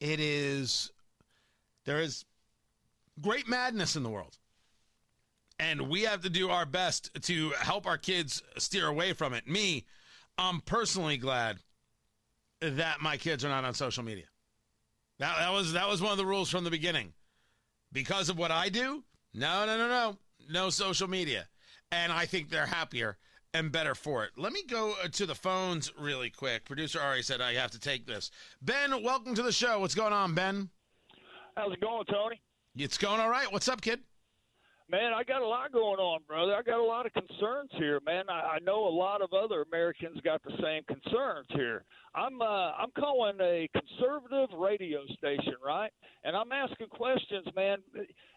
It 0.00 0.20
is, 0.20 0.92
there 1.84 2.00
is 2.00 2.24
great 3.20 3.48
madness 3.48 3.96
in 3.96 4.02
the 4.02 4.10
world. 4.10 4.38
And 5.58 5.88
we 5.88 6.02
have 6.02 6.22
to 6.22 6.30
do 6.30 6.50
our 6.50 6.66
best 6.66 7.10
to 7.22 7.50
help 7.50 7.86
our 7.86 7.98
kids 7.98 8.42
steer 8.58 8.88
away 8.88 9.12
from 9.12 9.34
it. 9.34 9.46
Me, 9.48 9.84
I'm 10.36 10.60
personally 10.60 11.16
glad 11.16 11.58
that 12.60 13.00
my 13.00 13.16
kids 13.16 13.44
are 13.44 13.48
not 13.48 13.64
on 13.64 13.74
social 13.74 14.02
media. 14.02 14.24
That, 15.20 15.38
that 15.38 15.52
was 15.52 15.72
that 15.74 15.88
was 15.88 16.02
one 16.02 16.10
of 16.10 16.18
the 16.18 16.26
rules 16.26 16.50
from 16.50 16.64
the 16.64 16.70
beginning. 16.70 17.12
Because 17.92 18.28
of 18.28 18.36
what 18.36 18.50
I 18.50 18.68
do, 18.68 19.04
no, 19.32 19.64
no, 19.64 19.78
no, 19.78 19.88
no, 19.88 20.18
no 20.50 20.70
social 20.70 21.08
media. 21.08 21.46
And 21.90 22.12
I 22.12 22.26
think 22.26 22.50
they're 22.50 22.66
happier 22.66 23.18
and 23.52 23.70
better 23.70 23.94
for 23.94 24.24
it. 24.24 24.32
Let 24.36 24.52
me 24.52 24.64
go 24.64 24.94
uh, 25.02 25.08
to 25.08 25.26
the 25.26 25.34
phones 25.34 25.92
really 25.98 26.28
quick. 26.28 26.64
Producer 26.64 27.00
Ari 27.00 27.22
said 27.22 27.40
I 27.40 27.54
have 27.54 27.70
to 27.70 27.78
take 27.78 28.06
this. 28.06 28.30
Ben, 28.60 29.02
welcome 29.02 29.34
to 29.34 29.42
the 29.42 29.52
show. 29.52 29.78
What's 29.78 29.94
going 29.94 30.12
on, 30.12 30.34
Ben? 30.34 30.70
How's 31.56 31.72
it 31.72 31.80
going, 31.80 32.04
Tony? 32.06 32.40
It's 32.76 32.98
going 32.98 33.20
all 33.20 33.30
right. 33.30 33.50
What's 33.52 33.68
up, 33.68 33.80
kid? 33.80 34.00
Man, 34.90 35.14
I 35.14 35.24
got 35.24 35.40
a 35.40 35.46
lot 35.46 35.72
going 35.72 35.98
on, 35.98 36.20
brother. 36.28 36.54
I 36.54 36.60
got 36.60 36.78
a 36.78 36.84
lot 36.84 37.06
of 37.06 37.12
concerns 37.14 37.70
here, 37.78 38.00
man. 38.04 38.24
I, 38.28 38.56
I 38.56 38.58
know 38.58 38.86
a 38.86 38.90
lot 38.90 39.22
of 39.22 39.32
other 39.32 39.62
Americans 39.62 40.20
got 40.22 40.42
the 40.42 40.52
same 40.62 40.82
concerns 40.84 41.46
here. 41.54 41.84
I'm 42.14 42.42
uh, 42.42 42.72
I'm 42.72 42.90
calling 42.98 43.38
a 43.40 43.66
conservative 43.72 44.50
radio 44.58 45.00
station, 45.16 45.54
right? 45.64 45.90
And 46.22 46.36
I'm 46.36 46.52
asking 46.52 46.88
questions, 46.88 47.46
man. 47.56 47.78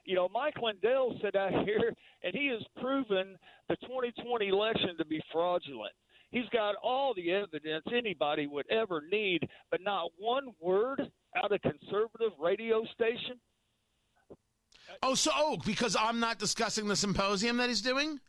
You 0.06 0.16
know, 0.16 0.30
Mike 0.34 0.56
Lindell 0.62 1.20
sat 1.22 1.36
out 1.36 1.52
here 1.66 1.94
and 2.24 2.34
he 2.34 2.48
has 2.48 2.64
proven 2.82 3.38
the 3.68 3.76
2020 3.82 4.48
election 4.48 4.96
to 4.98 5.06
be 5.06 5.20
fraudulent. 5.34 5.94
He's 6.32 6.48
got 6.54 6.76
all 6.82 7.14
the 7.14 7.30
evidence 7.32 7.86
anybody 7.94 8.48
would 8.48 8.70
ever 8.72 9.02
need, 9.12 9.42
but 9.70 9.82
not 9.82 10.12
one 10.18 10.54
word 10.62 11.02
out 11.36 11.52
of 11.52 11.62
conservative 11.62 12.32
radio 12.40 12.86
station 12.94 13.38
Oh, 15.04 15.16
so 15.16 15.32
oh, 15.36 15.58
because 15.66 15.96
I'm 16.00 16.20
not 16.20 16.40
discussing 16.40 16.88
the 16.88 16.96
symposium 16.96 17.58
that 17.58 17.70
he's 17.70 17.82
doing. 17.82 18.20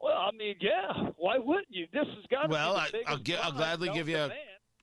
Well, 0.00 0.16
I 0.16 0.30
mean, 0.36 0.56
yeah. 0.60 1.10
Why 1.16 1.38
wouldn't 1.38 1.68
you? 1.70 1.86
This 1.92 2.06
has 2.06 2.26
got. 2.30 2.48
Well, 2.48 2.76
I, 2.76 2.88
I'll, 3.06 3.18
gi- 3.18 3.36
I'll 3.36 3.52
gladly 3.52 3.90
give 3.90 4.08
you. 4.08 4.18
A, 4.18 4.30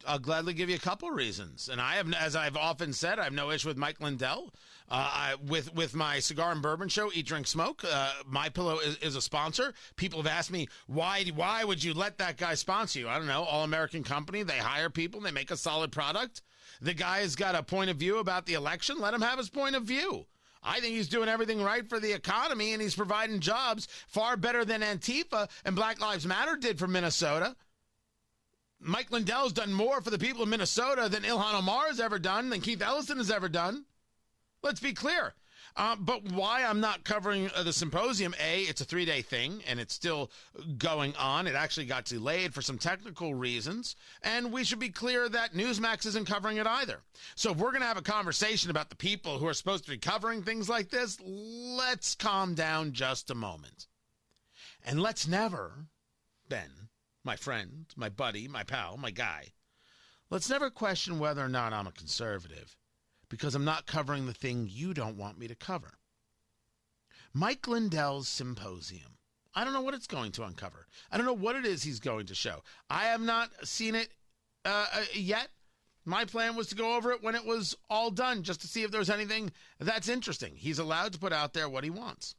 I'll 0.05 0.19
gladly 0.19 0.53
give 0.53 0.69
you 0.69 0.75
a 0.75 0.79
couple 0.79 1.09
reasons, 1.11 1.69
and 1.69 1.79
I 1.79 1.95
have, 1.95 2.11
as 2.13 2.35
I've 2.35 2.57
often 2.57 2.91
said, 2.91 3.19
I 3.19 3.23
have 3.23 3.33
no 3.33 3.51
issue 3.51 3.69
with 3.69 3.77
Mike 3.77 4.01
Lindell. 4.01 4.53
Uh, 4.89 4.95
I, 4.95 5.35
with 5.47 5.73
with 5.73 5.95
my 5.95 6.19
cigar 6.19 6.51
and 6.51 6.61
bourbon 6.61 6.89
show, 6.89 7.09
Eat 7.13 7.25
Drink 7.25 7.47
Smoke. 7.47 7.83
Uh, 7.89 8.11
my 8.25 8.49
Pillow 8.49 8.79
is, 8.79 8.97
is, 8.97 9.15
a 9.15 9.21
sponsor. 9.21 9.73
People 9.95 10.21
have 10.21 10.31
asked 10.31 10.51
me 10.51 10.67
why 10.87 11.23
why 11.35 11.63
would 11.63 11.83
you 11.83 11.93
let 11.93 12.17
that 12.17 12.37
guy 12.37 12.55
sponsor 12.55 12.99
you? 12.99 13.07
I 13.07 13.17
don't 13.17 13.27
know. 13.27 13.43
All 13.43 13.63
American 13.63 14.03
company. 14.03 14.43
They 14.43 14.57
hire 14.57 14.89
people. 14.89 15.21
They 15.21 15.31
make 15.31 15.51
a 15.51 15.57
solid 15.57 15.91
product. 15.91 16.41
The 16.81 16.93
guy's 16.93 17.35
got 17.35 17.55
a 17.55 17.63
point 17.63 17.89
of 17.89 17.97
view 17.97 18.17
about 18.17 18.45
the 18.45 18.55
election. 18.55 18.99
Let 18.99 19.13
him 19.13 19.21
have 19.21 19.37
his 19.37 19.49
point 19.49 19.75
of 19.75 19.83
view. 19.83 20.25
I 20.63 20.79
think 20.79 20.95
he's 20.95 21.09
doing 21.09 21.27
everything 21.29 21.61
right 21.61 21.87
for 21.87 21.99
the 21.99 22.13
economy 22.13 22.73
and 22.73 22.81
he's 22.81 22.95
providing 22.95 23.39
jobs 23.39 23.87
far 24.07 24.37
better 24.37 24.63
than 24.63 24.81
Antifa 24.81 25.49
and 25.65 25.75
Black 25.75 25.99
Lives 25.99 26.25
Matter 26.25 26.55
did 26.55 26.79
for 26.79 26.87
Minnesota. 26.87 27.55
Mike 28.79 29.11
Lindell's 29.11 29.53
done 29.53 29.73
more 29.73 30.01
for 30.01 30.09
the 30.09 30.19
people 30.19 30.43
of 30.43 30.49
Minnesota 30.49 31.07
than 31.09 31.23
Ilhan 31.23 31.53
Omar 31.53 31.87
has 31.87 31.99
ever 31.99 32.19
done, 32.19 32.49
than 32.49 32.59
Keith 32.61 32.81
Ellison 32.81 33.17
has 33.17 33.31
ever 33.31 33.47
done. 33.47 33.85
Let's 34.61 34.81
be 34.81 34.93
clear. 34.93 35.33
Uh, 35.75 35.95
but 35.95 36.31
why 36.31 36.63
I'm 36.63 36.79
not 36.79 37.03
covering 37.03 37.49
uh, 37.55 37.63
the 37.63 37.73
symposium, 37.73 38.35
A, 38.39 38.61
it's 38.61 38.81
a 38.81 38.85
three 38.85 39.05
day 39.05 39.21
thing 39.23 39.63
and 39.67 39.79
it's 39.79 39.93
still 39.93 40.29
going 40.77 41.15
on. 41.15 41.47
It 41.47 41.55
actually 41.55 41.87
got 41.87 42.05
delayed 42.05 42.53
for 42.53 42.61
some 42.61 42.77
technical 42.77 43.33
reasons. 43.33 43.95
And 44.21 44.51
we 44.51 44.63
should 44.63 44.79
be 44.79 44.89
clear 44.89 45.27
that 45.29 45.53
Newsmax 45.53 46.05
isn't 46.05 46.27
covering 46.27 46.57
it 46.57 46.67
either. 46.67 47.01
So 47.35 47.51
if 47.51 47.57
we're 47.57 47.71
going 47.71 47.81
to 47.81 47.87
have 47.87 47.97
a 47.97 48.03
conversation 48.03 48.69
about 48.69 48.89
the 48.89 48.95
people 48.95 49.39
who 49.39 49.47
are 49.47 49.53
supposed 49.53 49.85
to 49.85 49.91
be 49.91 49.97
covering 49.97 50.43
things 50.43 50.69
like 50.69 50.89
this, 50.89 51.17
let's 51.23 52.13
calm 52.13 52.53
down 52.53 52.91
just 52.91 53.31
a 53.31 53.35
moment. 53.35 53.87
And 54.85 55.01
let's 55.01 55.27
never, 55.27 55.87
Ben, 56.49 56.89
my 57.23 57.35
friend, 57.35 57.85
my 57.95 58.09
buddy, 58.09 58.47
my 58.47 58.63
pal, 58.63 58.97
my 58.97 59.11
guy, 59.11 59.53
let's 60.29 60.49
never 60.49 60.69
question 60.69 61.17
whether 61.17 61.43
or 61.43 61.49
not 61.49 61.73
I'm 61.73 61.87
a 61.87 61.91
conservative 61.91 62.75
because 63.33 63.55
I'm 63.55 63.65
not 63.65 63.87
covering 63.87 64.27
the 64.27 64.33
thing 64.33 64.69
you 64.69 64.93
don't 64.93 65.17
want 65.17 65.39
me 65.39 65.47
to 65.47 65.55
cover. 65.55 65.93
Mike 67.33 67.67
Lindell's 67.67 68.27
symposium. 68.27 69.17
I 69.55 69.63
don't 69.63 69.73
know 69.73 69.81
what 69.81 69.95
it's 69.95 70.05
going 70.05 70.31
to 70.33 70.43
uncover. 70.43 70.85
I 71.11 71.17
don't 71.17 71.25
know 71.25 71.33
what 71.33 71.55
it 71.55 71.65
is 71.65 71.81
he's 71.81 71.99
going 71.99 72.27
to 72.27 72.35
show. 72.35 72.61
I 72.91 73.05
have 73.05 73.21
not 73.21 73.49
seen 73.67 73.95
it 73.95 74.09
uh, 74.63 74.85
uh, 74.93 75.03
yet. 75.15 75.49
My 76.05 76.25
plan 76.25 76.55
was 76.55 76.67
to 76.67 76.75
go 76.75 76.95
over 76.95 77.11
it 77.11 77.23
when 77.23 77.33
it 77.33 77.43
was 77.43 77.75
all 77.89 78.11
done 78.11 78.43
just 78.43 78.61
to 78.61 78.67
see 78.67 78.83
if 78.83 78.91
there's 78.91 79.09
anything 79.09 79.51
that's 79.79 80.09
interesting. 80.09 80.53
He's 80.55 80.77
allowed 80.77 81.13
to 81.13 81.19
put 81.19 81.33
out 81.33 81.53
there 81.53 81.67
what 81.67 81.83
he 81.83 81.89
wants. 81.89 82.35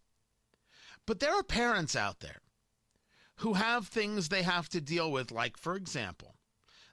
But 1.06 1.18
there 1.18 1.34
are 1.34 1.42
parents 1.42 1.96
out 1.96 2.20
there 2.20 2.40
who 3.38 3.54
have 3.54 3.88
things 3.88 4.28
they 4.28 4.42
have 4.42 4.68
to 4.68 4.80
deal 4.80 5.10
with, 5.10 5.32
like, 5.32 5.56
for 5.56 5.74
example, 5.74 6.36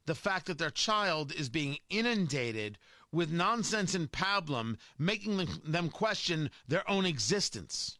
the 0.07 0.15
fact 0.15 0.47
that 0.47 0.57
their 0.57 0.71
child 0.71 1.31
is 1.31 1.49
being 1.49 1.77
inundated 1.89 2.79
with 3.11 3.31
nonsense 3.31 3.93
and 3.93 4.11
pablum, 4.11 4.77
making 4.97 5.47
them 5.65 5.89
question 5.89 6.49
their 6.67 6.89
own 6.89 7.05
existence. 7.05 7.99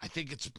I 0.00 0.08
think 0.08 0.32
it's 0.32 0.50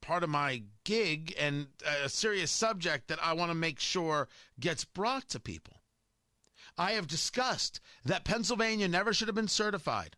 part 0.00 0.22
of 0.22 0.30
my 0.30 0.62
gig 0.84 1.34
and 1.38 1.68
a 2.04 2.08
serious 2.08 2.50
subject 2.50 3.08
that 3.08 3.22
I 3.22 3.32
want 3.32 3.50
to 3.50 3.54
make 3.54 3.78
sure 3.78 4.28
gets 4.58 4.84
brought 4.84 5.28
to 5.30 5.40
people. 5.40 5.82
I 6.76 6.92
have 6.92 7.06
discussed 7.06 7.80
that 8.04 8.24
Pennsylvania 8.24 8.88
never 8.88 9.12
should 9.12 9.28
have 9.28 9.34
been 9.34 9.48
certified. 9.48 10.16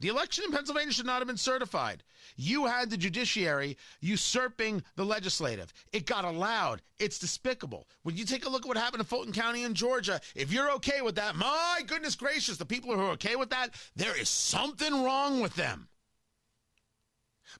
The 0.00 0.08
election 0.08 0.44
in 0.44 0.52
Pennsylvania 0.52 0.92
should 0.92 1.06
not 1.06 1.20
have 1.20 1.28
been 1.28 1.36
certified. 1.36 2.02
You 2.36 2.66
had 2.66 2.90
the 2.90 2.96
judiciary 2.96 3.76
usurping 4.00 4.82
the 4.96 5.04
legislative. 5.04 5.72
It 5.92 6.06
got 6.06 6.24
allowed. 6.24 6.82
It's 6.98 7.18
despicable. 7.18 7.86
When 8.02 8.16
you 8.16 8.24
take 8.24 8.44
a 8.44 8.48
look 8.48 8.62
at 8.62 8.68
what 8.68 8.76
happened 8.76 9.00
in 9.00 9.06
Fulton 9.06 9.32
County 9.32 9.62
in 9.62 9.74
Georgia, 9.74 10.20
if 10.34 10.52
you're 10.52 10.72
okay 10.72 11.00
with 11.00 11.14
that, 11.14 11.36
my 11.36 11.82
goodness 11.86 12.16
gracious, 12.16 12.56
the 12.56 12.64
people 12.64 12.92
who 12.92 13.00
are 13.00 13.10
okay 13.10 13.36
with 13.36 13.50
that, 13.50 13.70
there 13.94 14.18
is 14.20 14.28
something 14.28 15.04
wrong 15.04 15.40
with 15.40 15.54
them. 15.54 15.88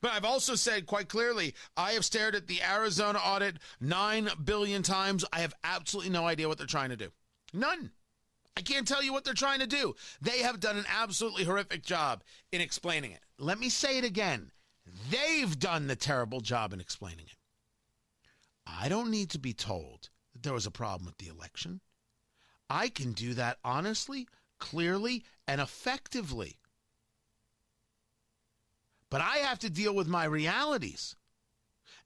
But 0.01 0.13
I've 0.13 0.25
also 0.25 0.57
said 0.57 0.87
quite 0.87 1.09
clearly, 1.09 1.55
I 1.77 1.93
have 1.93 2.05
stared 2.05 2.35
at 2.35 2.49
the 2.49 2.63
Arizona 2.63 3.19
audit 3.21 3.57
9 3.81 4.29
billion 4.43 4.83
times. 4.83 5.25
I 5.33 5.41
have 5.41 5.55
absolutely 5.63 6.11
no 6.11 6.27
idea 6.27 6.49
what 6.49 6.59
they're 6.59 6.67
trying 6.67 6.91
to 6.91 6.97
do. 6.97 7.11
None. 7.53 7.93
I 8.57 8.63
can't 8.63 8.87
tell 8.87 9.03
you 9.03 9.13
what 9.13 9.25
they're 9.25 9.35
trying 9.35 9.61
to 9.61 9.67
do. 9.67 9.97
They 10.21 10.39
have 10.41 10.61
done 10.61 10.77
an 10.77 10.87
absolutely 10.89 11.45
horrific 11.45 11.83
job 11.83 12.23
in 12.53 12.61
explaining 12.61 13.11
it. 13.11 13.21
Let 13.39 13.59
me 13.59 13.69
say 13.69 13.99
it 13.99 14.05
again. 14.05 14.53
They've 15.11 15.59
done 15.59 15.87
the 15.87 15.97
terrible 15.97 16.41
job 16.41 16.73
in 16.73 16.81
explaining 16.81 17.27
it. 17.27 17.37
I 18.67 18.89
don't 18.89 19.11
need 19.11 19.31
to 19.31 19.39
be 19.39 19.53
told 19.53 20.11
that 20.33 20.43
there 20.43 20.53
was 20.53 20.67
a 20.67 20.71
problem 20.71 21.07
with 21.07 21.19
the 21.19 21.29
election. 21.29 21.81
I 22.71 22.89
can 22.89 23.13
do 23.13 23.35
that 23.35 23.59
honestly, 23.65 24.29
clearly, 24.59 25.25
and 25.49 25.61
effectively. 25.61 26.59
But 29.11 29.21
I 29.21 29.39
have 29.39 29.59
to 29.61 29.71
deal 29.71 29.95
with 29.95 30.09
my 30.09 30.25
realities. 30.25 31.17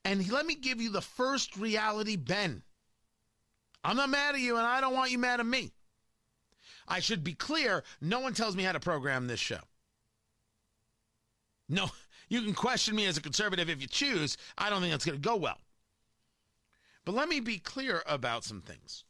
And 0.05 0.31
let 0.31 0.47
me 0.47 0.55
give 0.55 0.81
you 0.81 0.91
the 0.91 1.01
first 1.01 1.57
reality, 1.57 2.17
Ben. 2.17 2.63
I'm 3.85 3.97
not 3.97 4.11
mad 4.11 4.35
at 4.35 4.41
you, 4.41 4.57
and 4.57 4.67
I 4.67 4.81
don't 4.81 4.95
want 4.95 5.11
you 5.11 5.19
mad 5.19 5.41
at 5.41 5.47
me. 5.47 5.73
I 6.89 7.01
should 7.01 7.23
be 7.23 7.35
clear 7.35 7.85
no 8.01 8.21
one 8.21 8.33
tells 8.33 8.57
me 8.57 8.65
how 8.65 8.73
to 8.73 8.81
program 8.81 9.27
this 9.27 9.39
show. 9.39 9.61
No, 11.69 11.91
you 12.29 12.43
can 12.43 12.55
question 12.55 12.97
me 12.97 13.07
as 13.07 13.19
a 13.19 13.23
conservative 13.23 13.69
if 13.69 13.81
you 13.81 13.87
choose. 13.87 14.37
I 14.57 14.71
don't 14.71 14.81
think 14.81 14.93
that's 14.93 15.05
going 15.05 15.21
to 15.21 15.29
go 15.29 15.37
well. 15.37 15.59
But 17.05 17.15
let 17.15 17.29
me 17.29 17.41
be 17.41 17.59
clear 17.59 18.03
about 18.07 18.45
some 18.45 18.61
things. 18.61 19.05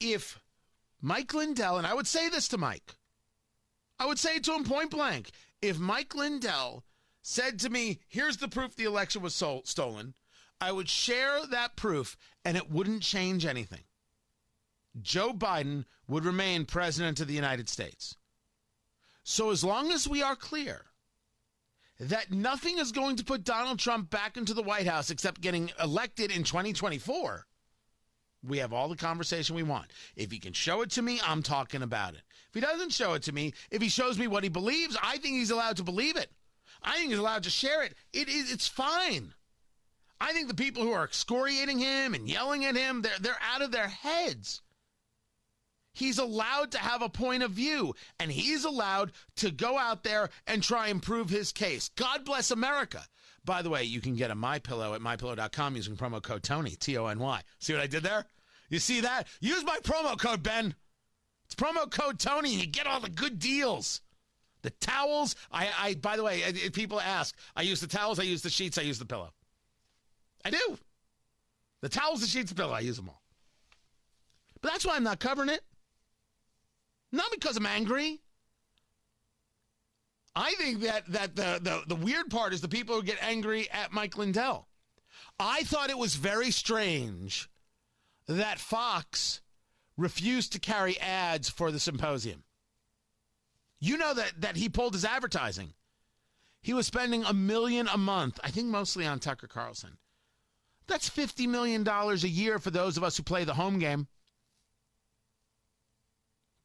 If 0.00 0.40
Mike 1.00 1.32
Lindell, 1.32 1.78
and 1.78 1.86
I 1.86 1.94
would 1.94 2.06
say 2.06 2.28
this 2.28 2.48
to 2.48 2.58
Mike, 2.58 2.96
I 3.98 4.06
would 4.06 4.18
say 4.18 4.36
it 4.36 4.44
to 4.44 4.54
him 4.54 4.64
point 4.64 4.90
blank. 4.90 5.30
If 5.60 5.78
Mike 5.78 6.14
Lindell 6.14 6.84
said 7.22 7.60
to 7.60 7.70
me, 7.70 8.00
here's 8.08 8.38
the 8.38 8.48
proof 8.48 8.74
the 8.74 8.84
election 8.84 9.22
was 9.22 9.34
sol- 9.34 9.62
stolen, 9.64 10.14
I 10.60 10.72
would 10.72 10.88
share 10.88 11.46
that 11.46 11.76
proof 11.76 12.16
and 12.44 12.56
it 12.56 12.70
wouldn't 12.70 13.02
change 13.02 13.46
anything. 13.46 13.84
Joe 15.00 15.32
Biden 15.32 15.84
would 16.06 16.24
remain 16.24 16.66
president 16.66 17.20
of 17.20 17.28
the 17.28 17.34
United 17.34 17.68
States. 17.68 18.16
So 19.24 19.50
as 19.50 19.64
long 19.64 19.90
as 19.92 20.08
we 20.08 20.22
are 20.22 20.36
clear 20.36 20.86
that 22.00 22.32
nothing 22.32 22.78
is 22.78 22.92
going 22.92 23.16
to 23.16 23.24
put 23.24 23.44
Donald 23.44 23.78
Trump 23.78 24.10
back 24.10 24.36
into 24.36 24.54
the 24.54 24.62
White 24.62 24.86
House 24.86 25.10
except 25.10 25.40
getting 25.40 25.70
elected 25.80 26.30
in 26.30 26.42
2024, 26.42 27.46
we 28.44 28.58
have 28.58 28.72
all 28.72 28.88
the 28.88 28.96
conversation 28.96 29.54
we 29.54 29.62
want. 29.62 29.92
If 30.16 30.32
he 30.32 30.38
can 30.38 30.52
show 30.52 30.82
it 30.82 30.90
to 30.90 31.02
me, 31.02 31.20
I'm 31.24 31.42
talking 31.42 31.82
about 31.82 32.14
it. 32.14 32.22
If 32.48 32.54
he 32.54 32.60
doesn't 32.60 32.92
show 32.92 33.14
it 33.14 33.22
to 33.24 33.32
me, 33.32 33.54
if 33.70 33.80
he 33.80 33.88
shows 33.88 34.18
me 34.18 34.26
what 34.26 34.42
he 34.42 34.48
believes, 34.50 34.96
I 35.00 35.18
think 35.18 35.36
he's 35.36 35.52
allowed 35.52 35.76
to 35.76 35.84
believe 35.84 36.16
it. 36.16 36.30
I 36.82 36.96
think 36.96 37.10
he's 37.10 37.18
allowed 37.18 37.44
to 37.44 37.50
share 37.50 37.84
it. 37.84 37.94
It 38.12 38.28
is 38.28 38.52
it's 38.52 38.66
fine. 38.66 39.34
I 40.20 40.32
think 40.32 40.48
the 40.48 40.54
people 40.54 40.82
who 40.82 40.92
are 40.92 41.04
excoriating 41.04 41.78
him 41.78 42.14
and 42.14 42.28
yelling 42.28 42.64
at 42.64 42.76
him, 42.76 43.02
they're 43.02 43.12
they're 43.20 43.38
out 43.54 43.62
of 43.62 43.70
their 43.70 43.88
heads. 43.88 44.60
He's 45.92 46.18
allowed 46.18 46.72
to 46.72 46.78
have 46.78 47.02
a 47.02 47.08
point 47.08 47.42
of 47.42 47.50
view, 47.50 47.94
and 48.18 48.30
he's 48.30 48.64
allowed 48.64 49.12
to 49.36 49.50
go 49.50 49.78
out 49.78 50.04
there 50.04 50.30
and 50.46 50.62
try 50.62 50.88
and 50.88 51.02
prove 51.02 51.28
his 51.28 51.52
case. 51.52 51.90
God 51.96 52.24
bless 52.24 52.50
America. 52.50 53.04
By 53.44 53.62
the 53.62 53.70
way, 53.70 53.84
you 53.84 54.00
can 54.00 54.14
get 54.14 54.30
a 54.30 54.34
My 54.34 54.58
Pillow 54.58 54.94
at 54.94 55.00
mypillow.com 55.00 55.76
using 55.76 55.96
promo 55.96 56.22
code 56.22 56.42
Tony 56.42 56.70
T 56.70 56.96
O 56.96 57.06
N 57.06 57.18
Y. 57.18 57.42
See 57.58 57.72
what 57.72 57.82
I 57.82 57.86
did 57.86 58.02
there? 58.02 58.24
You 58.68 58.78
see 58.78 59.00
that? 59.00 59.26
Use 59.40 59.64
my 59.64 59.78
promo 59.82 60.18
code 60.18 60.42
Ben. 60.42 60.74
It's 61.44 61.54
promo 61.54 61.90
code 61.90 62.18
Tony, 62.18 62.52
and 62.52 62.60
you 62.60 62.66
get 62.66 62.86
all 62.86 63.00
the 63.00 63.10
good 63.10 63.38
deals. 63.38 64.00
The 64.62 64.70
towels. 64.70 65.34
I, 65.50 65.68
I. 65.78 65.94
By 65.94 66.16
the 66.16 66.22
way, 66.22 66.40
people 66.72 67.00
ask, 67.00 67.36
I 67.56 67.62
use 67.62 67.80
the 67.80 67.88
towels. 67.88 68.18
I 68.18 68.22
use 68.22 68.42
the 68.42 68.50
sheets. 68.50 68.78
I 68.78 68.82
use 68.82 68.98
the 68.98 69.04
pillow. 69.04 69.32
I 70.44 70.50
do. 70.50 70.78
The 71.82 71.88
towels, 71.88 72.20
the 72.20 72.28
sheets, 72.28 72.50
the 72.50 72.54
pillow. 72.54 72.72
I 72.72 72.80
use 72.80 72.96
them 72.96 73.08
all. 73.08 73.20
But 74.60 74.70
that's 74.70 74.86
why 74.86 74.94
I'm 74.94 75.02
not 75.02 75.18
covering 75.18 75.48
it. 75.48 75.62
Not 77.12 77.30
because 77.30 77.56
I'm 77.56 77.66
angry. 77.66 78.20
I 80.34 80.54
think 80.54 80.80
that 80.80 81.06
that 81.12 81.36
the, 81.36 81.60
the, 81.62 81.82
the 81.88 81.94
weird 81.94 82.30
part 82.30 82.54
is 82.54 82.62
the 82.62 82.68
people 82.68 82.96
who 82.96 83.02
get 83.02 83.22
angry 83.22 83.70
at 83.70 83.92
Mike 83.92 84.16
Lindell. 84.16 84.66
I 85.38 85.62
thought 85.64 85.90
it 85.90 85.98
was 85.98 86.16
very 86.16 86.50
strange 86.50 87.50
that 88.26 88.58
Fox 88.58 89.42
refused 89.96 90.52
to 90.52 90.60
carry 90.60 90.98
ads 91.00 91.50
for 91.50 91.70
the 91.70 91.78
symposium. 91.78 92.44
You 93.78 93.98
know 93.98 94.14
that 94.14 94.40
that 94.40 94.56
he 94.56 94.70
pulled 94.70 94.94
his 94.94 95.04
advertising. 95.04 95.74
He 96.62 96.72
was 96.72 96.86
spending 96.86 97.24
a 97.24 97.34
million 97.34 97.88
a 97.88 97.98
month, 97.98 98.38
I 98.44 98.50
think 98.50 98.68
mostly 98.68 99.04
on 99.04 99.18
Tucker 99.18 99.48
Carlson. 99.48 99.98
That's 100.86 101.10
$50 101.10 101.48
million 101.48 101.86
a 101.86 102.14
year 102.14 102.58
for 102.58 102.70
those 102.70 102.96
of 102.96 103.02
us 103.02 103.16
who 103.16 103.24
play 103.24 103.44
the 103.44 103.54
home 103.54 103.80
game. 103.80 104.06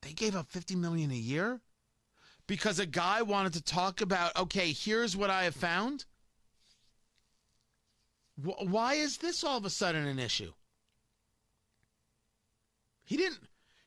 They 0.08 0.14
gave 0.14 0.38
up 0.38 0.48
50 0.48 0.78
million 0.78 1.12
a 1.12 1.16
year 1.16 1.60
because 2.48 2.80
a 2.80 2.86
guy 2.86 3.24
wanted 3.24 3.54
to 3.54 3.62
talk 3.62 4.00
about, 4.00 4.38
okay, 4.38 4.72
here's 4.72 5.18
what 5.18 5.30
I 5.30 5.44
have 5.44 5.56
found. 5.56 6.06
Why 8.38 8.94
is 8.94 9.18
this 9.18 9.44
all 9.44 9.58
of 9.58 9.66
a 9.66 9.70
sudden 9.70 10.08
an 10.08 10.18
issue? 10.18 10.54
He 13.04 13.18
didn't, 13.18 13.40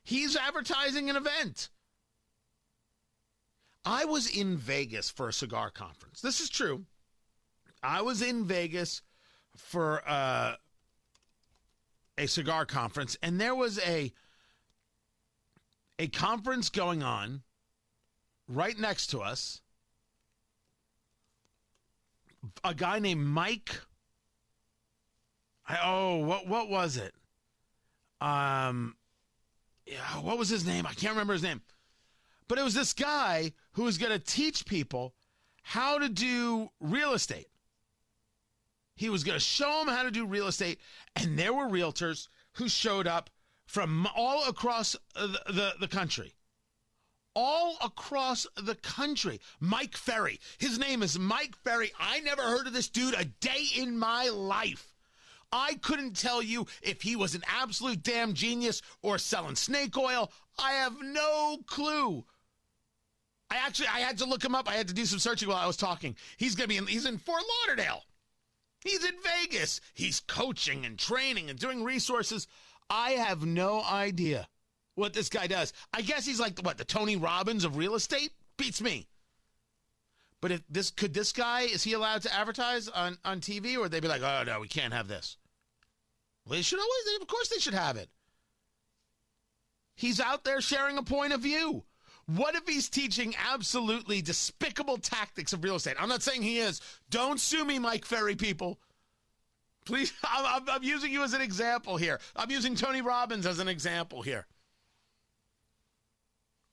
he's 0.03 0.35
advertising 0.35 1.09
an 1.09 1.15
event. 1.15 1.69
I 3.83 4.05
was 4.05 4.29
in 4.29 4.57
Vegas 4.57 5.09
for 5.09 5.27
a 5.27 5.33
cigar 5.33 5.71
conference. 5.71 6.21
This 6.21 6.39
is 6.39 6.51
true. 6.51 6.85
I 7.81 8.03
was 8.03 8.21
in 8.21 8.45
Vegas 8.45 9.01
for 9.57 10.03
uh, 10.07 10.53
a 12.15 12.27
cigar 12.27 12.67
conference, 12.67 13.17
and 13.23 13.41
there 13.41 13.55
was 13.55 13.79
a 13.79 14.13
a 15.99 16.07
conference 16.07 16.69
going 16.69 17.03
on 17.03 17.43
right 18.47 18.77
next 18.77 19.07
to 19.07 19.19
us. 19.19 19.61
A 22.63 22.73
guy 22.73 22.99
named 22.99 23.25
Mike. 23.25 23.79
I, 25.67 25.79
oh, 25.83 26.17
what 26.17 26.47
what 26.47 26.69
was 26.69 26.97
it? 26.97 27.13
Um, 28.19 28.95
yeah, 29.85 30.19
what 30.21 30.37
was 30.37 30.49
his 30.49 30.65
name? 30.65 30.85
I 30.85 30.93
can't 30.93 31.13
remember 31.13 31.33
his 31.33 31.43
name. 31.43 31.61
But 32.47 32.59
it 32.59 32.63
was 32.63 32.73
this 32.73 32.93
guy 32.93 33.53
who 33.73 33.83
was 33.83 33.97
going 33.97 34.11
to 34.11 34.19
teach 34.19 34.65
people 34.65 35.13
how 35.63 35.99
to 35.99 36.09
do 36.09 36.69
real 36.79 37.13
estate. 37.13 37.47
He 38.95 39.09
was 39.09 39.23
going 39.23 39.37
to 39.37 39.43
show 39.43 39.79
them 39.79 39.93
how 39.93 40.03
to 40.03 40.11
do 40.11 40.25
real 40.25 40.47
estate, 40.47 40.79
and 41.15 41.37
there 41.37 41.53
were 41.53 41.65
realtors 41.65 42.27
who 42.53 42.67
showed 42.67 43.07
up 43.07 43.29
from 43.71 44.05
all 44.17 44.49
across 44.49 44.97
uh, 45.15 45.27
the, 45.27 45.53
the, 45.53 45.73
the 45.79 45.87
country. 45.87 46.33
All 47.33 47.77
across 47.81 48.45
the 48.61 48.75
country. 48.75 49.39
Mike 49.61 49.95
Ferry. 49.95 50.41
His 50.57 50.77
name 50.77 51.01
is 51.01 51.17
Mike 51.17 51.55
Ferry. 51.63 51.93
I 51.97 52.19
never 52.19 52.41
heard 52.41 52.67
of 52.67 52.73
this 52.73 52.89
dude 52.89 53.15
a 53.17 53.23
day 53.23 53.63
in 53.77 53.97
my 53.97 54.27
life. 54.27 54.93
I 55.53 55.75
couldn't 55.75 56.17
tell 56.17 56.41
you 56.41 56.67
if 56.81 57.01
he 57.01 57.15
was 57.15 57.33
an 57.33 57.43
absolute 57.47 58.03
damn 58.03 58.33
genius 58.33 58.81
or 59.01 59.17
selling 59.17 59.55
snake 59.55 59.97
oil. 59.97 60.33
I 60.59 60.73
have 60.73 60.97
no 61.01 61.59
clue. 61.65 62.25
I 63.49 63.55
actually 63.55 63.87
I 63.87 63.99
had 63.99 64.17
to 64.17 64.25
look 64.25 64.43
him 64.43 64.55
up. 64.55 64.69
I 64.69 64.73
had 64.73 64.89
to 64.89 64.93
do 64.93 65.05
some 65.05 65.19
searching 65.19 65.47
while 65.47 65.57
I 65.57 65.67
was 65.67 65.77
talking. 65.77 66.17
He's 66.35 66.55
gonna 66.55 66.67
be 66.67 66.77
in 66.77 66.87
he's 66.87 67.05
in 67.05 67.17
Fort 67.17 67.43
Lauderdale. 67.65 68.03
He's 68.83 69.05
in 69.05 69.15
Vegas. 69.23 69.79
He's 69.93 70.19
coaching 70.21 70.85
and 70.85 70.99
training 70.99 71.49
and 71.49 71.57
doing 71.57 71.83
resources. 71.83 72.47
I 72.91 73.11
have 73.11 73.45
no 73.45 73.81
idea 73.81 74.49
what 74.95 75.13
this 75.13 75.29
guy 75.29 75.47
does. 75.47 75.71
I 75.93 76.01
guess 76.01 76.25
he's 76.25 76.41
like 76.41 76.59
what 76.59 76.77
the 76.77 76.83
Tony 76.83 77.15
Robbins 77.15 77.63
of 77.63 77.77
real 77.77 77.95
estate. 77.95 78.31
Beats 78.57 78.81
me. 78.81 79.07
But 80.41 80.51
if 80.51 80.61
this 80.69 80.91
could 80.91 81.13
this 81.13 81.31
guy 81.31 81.61
is 81.61 81.83
he 81.83 81.93
allowed 81.93 82.23
to 82.23 82.33
advertise 82.33 82.89
on 82.89 83.17
on 83.23 83.39
TV 83.39 83.77
or 83.77 83.87
they'd 83.87 84.01
be 84.01 84.09
like, 84.09 84.21
oh 84.21 84.43
no, 84.45 84.59
we 84.59 84.67
can't 84.67 84.93
have 84.93 85.07
this. 85.07 85.37
Well, 86.45 86.57
they 86.57 86.61
should 86.61 86.79
always. 86.79 87.21
Of 87.21 87.27
course, 87.27 87.47
they 87.47 87.59
should 87.59 87.73
have 87.73 87.95
it. 87.95 88.09
He's 89.95 90.19
out 90.19 90.43
there 90.43 90.59
sharing 90.59 90.97
a 90.97 91.03
point 91.03 91.31
of 91.31 91.39
view. 91.39 91.85
What 92.25 92.55
if 92.55 92.67
he's 92.67 92.89
teaching 92.89 93.35
absolutely 93.51 94.21
despicable 94.21 94.97
tactics 94.97 95.53
of 95.53 95.63
real 95.63 95.75
estate? 95.75 95.95
I'm 95.97 96.09
not 96.09 96.23
saying 96.23 96.41
he 96.41 96.59
is. 96.59 96.81
Don't 97.09 97.39
sue 97.39 97.63
me, 97.63 97.79
Mike 97.79 98.05
Ferry 98.05 98.35
people. 98.35 98.79
Please, 99.91 100.13
I'm, 100.23 100.63
I'm, 100.69 100.83
using 100.83 101.11
you 101.11 101.21
as 101.23 101.33
an 101.33 101.41
example 101.41 101.97
here. 101.97 102.19
I'm 102.35 102.49
using 102.49 102.75
Tony 102.75 103.01
Robbins 103.01 103.45
as 103.45 103.59
an 103.59 103.67
example 103.67 104.21
here. 104.21 104.47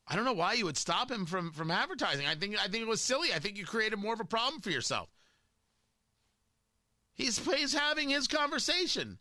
I 0.06 0.14
don't 0.14 0.24
know 0.24 0.32
why 0.32 0.52
you 0.54 0.64
would 0.64 0.76
stop 0.76 1.10
him 1.10 1.26
from 1.26 1.50
from 1.50 1.70
advertising. 1.70 2.26
I 2.26 2.34
think 2.34 2.56
I 2.56 2.68
think 2.68 2.82
it 2.82 2.88
was 2.88 3.00
silly. 3.00 3.34
I 3.34 3.40
think 3.40 3.58
you 3.58 3.66
created 3.66 3.98
more 3.98 4.14
of 4.14 4.20
a 4.20 4.24
problem 4.24 4.62
for 4.62 4.70
yourself. 4.70 5.08
He's 7.14 7.38
he's 7.38 7.74
having 7.74 8.08
his 8.08 8.26
conversation. 8.26 9.18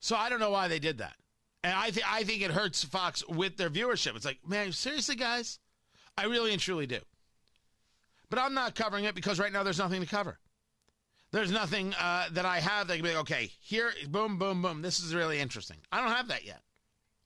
So 0.00 0.16
I 0.16 0.28
don't 0.28 0.40
know 0.40 0.50
why 0.50 0.68
they 0.68 0.80
did 0.80 0.98
that. 0.98 1.14
And 1.62 1.72
I 1.72 1.90
think 1.90 2.12
I 2.12 2.24
think 2.24 2.42
it 2.42 2.50
hurts 2.50 2.82
Fox 2.82 3.26
with 3.28 3.56
their 3.58 3.70
viewership. 3.70 4.16
It's 4.16 4.24
like, 4.24 4.40
man, 4.46 4.72
seriously, 4.72 5.16
guys? 5.16 5.60
I 6.16 6.24
really 6.24 6.52
and 6.52 6.60
truly 6.60 6.86
do. 6.86 7.00
But 8.30 8.38
I'm 8.38 8.54
not 8.54 8.74
covering 8.74 9.04
it 9.04 9.14
because 9.14 9.38
right 9.38 9.52
now 9.52 9.62
there's 9.62 9.78
nothing 9.78 10.00
to 10.00 10.06
cover. 10.06 10.38
There's 11.34 11.50
nothing 11.50 11.92
uh, 11.94 12.26
that 12.30 12.46
I 12.46 12.60
have 12.60 12.86
that 12.86 12.94
can 12.94 13.02
be 13.02 13.08
like, 13.08 13.22
okay, 13.22 13.50
here, 13.60 13.90
boom, 14.08 14.38
boom, 14.38 14.62
boom. 14.62 14.82
This 14.82 15.00
is 15.00 15.16
really 15.16 15.40
interesting. 15.40 15.78
I 15.90 16.00
don't 16.00 16.14
have 16.14 16.28
that 16.28 16.44
yet. 16.44 16.60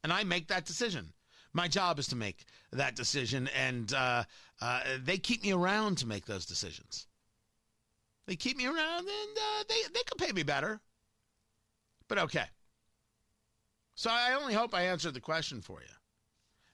And 0.03 0.11
I 0.11 0.25
make 0.25 0.49
that 0.49 0.65
decision. 0.65 1.13
My 1.53 1.69
job 1.69 1.99
is 1.99 2.07
to 2.07 2.17
make 2.17 2.47
that 2.73 2.97
decision, 2.97 3.51
and 3.55 3.93
uh, 3.93 4.25
uh, 4.63 4.81
they 5.05 5.19
keep 5.19 5.43
me 5.43 5.53
around 5.53 5.99
to 5.99 6.07
make 6.07 6.25
those 6.25 6.47
decisions. 6.47 7.07
They 8.27 8.35
keep 8.35 8.57
me 8.57 8.65
around, 8.65 9.01
and 9.01 9.37
uh, 9.37 9.65
they, 9.69 9.83
they 9.93 10.03
could 10.07 10.17
pay 10.17 10.33
me 10.33 10.43
better. 10.43 10.81
But 12.09 12.17
okay. 12.17 12.47
So 13.95 14.09
I 14.11 14.39
only 14.41 14.55
hope 14.55 14.75
I 14.75 14.85
answered 14.85 15.13
the 15.13 15.21
question 15.21 15.61
for 15.61 15.83
you. 15.83 15.95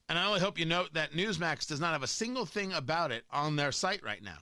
And 0.09 0.21
I 0.21 0.27
only 0.27 0.39
hope 0.39 0.57
you 0.57 0.67
note 0.67 0.95
that 0.95 1.15
Newsmax 1.15 1.67
does 1.67 1.81
not 1.81 1.95
have 1.95 2.05
a 2.05 2.07
single 2.07 2.47
thing 2.47 2.73
about 2.73 3.11
it 3.11 3.25
on 3.33 3.57
their 3.57 3.73
site 3.73 4.05
right 4.05 4.23
now, 4.23 4.39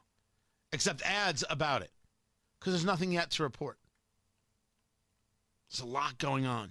except 0.72 1.00
ads 1.00 1.42
about 1.48 1.80
it 1.80 1.90
because 2.62 2.74
there's 2.74 2.84
nothing 2.84 3.10
yet 3.10 3.28
to 3.28 3.42
report. 3.42 3.76
There's 5.68 5.80
a 5.80 5.92
lot 5.92 6.16
going 6.18 6.46
on. 6.46 6.70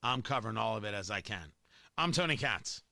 I'm 0.00 0.22
covering 0.22 0.56
all 0.56 0.76
of 0.76 0.84
it 0.84 0.94
as 0.94 1.10
I 1.10 1.22
can. 1.22 1.50
I'm 1.98 2.12
Tony 2.12 2.36
Katz. 2.36 2.82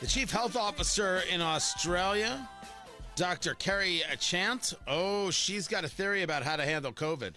The 0.00 0.06
chief 0.06 0.30
health 0.30 0.56
officer 0.56 1.20
in 1.30 1.42
Australia, 1.42 2.48
Dr. 3.16 3.52
Kerry 3.52 4.00
Chant. 4.18 4.72
Oh, 4.88 5.30
she's 5.30 5.68
got 5.68 5.84
a 5.84 5.88
theory 5.88 6.22
about 6.22 6.44
how 6.44 6.56
to 6.56 6.64
handle 6.64 6.92
COVID. 6.92 7.34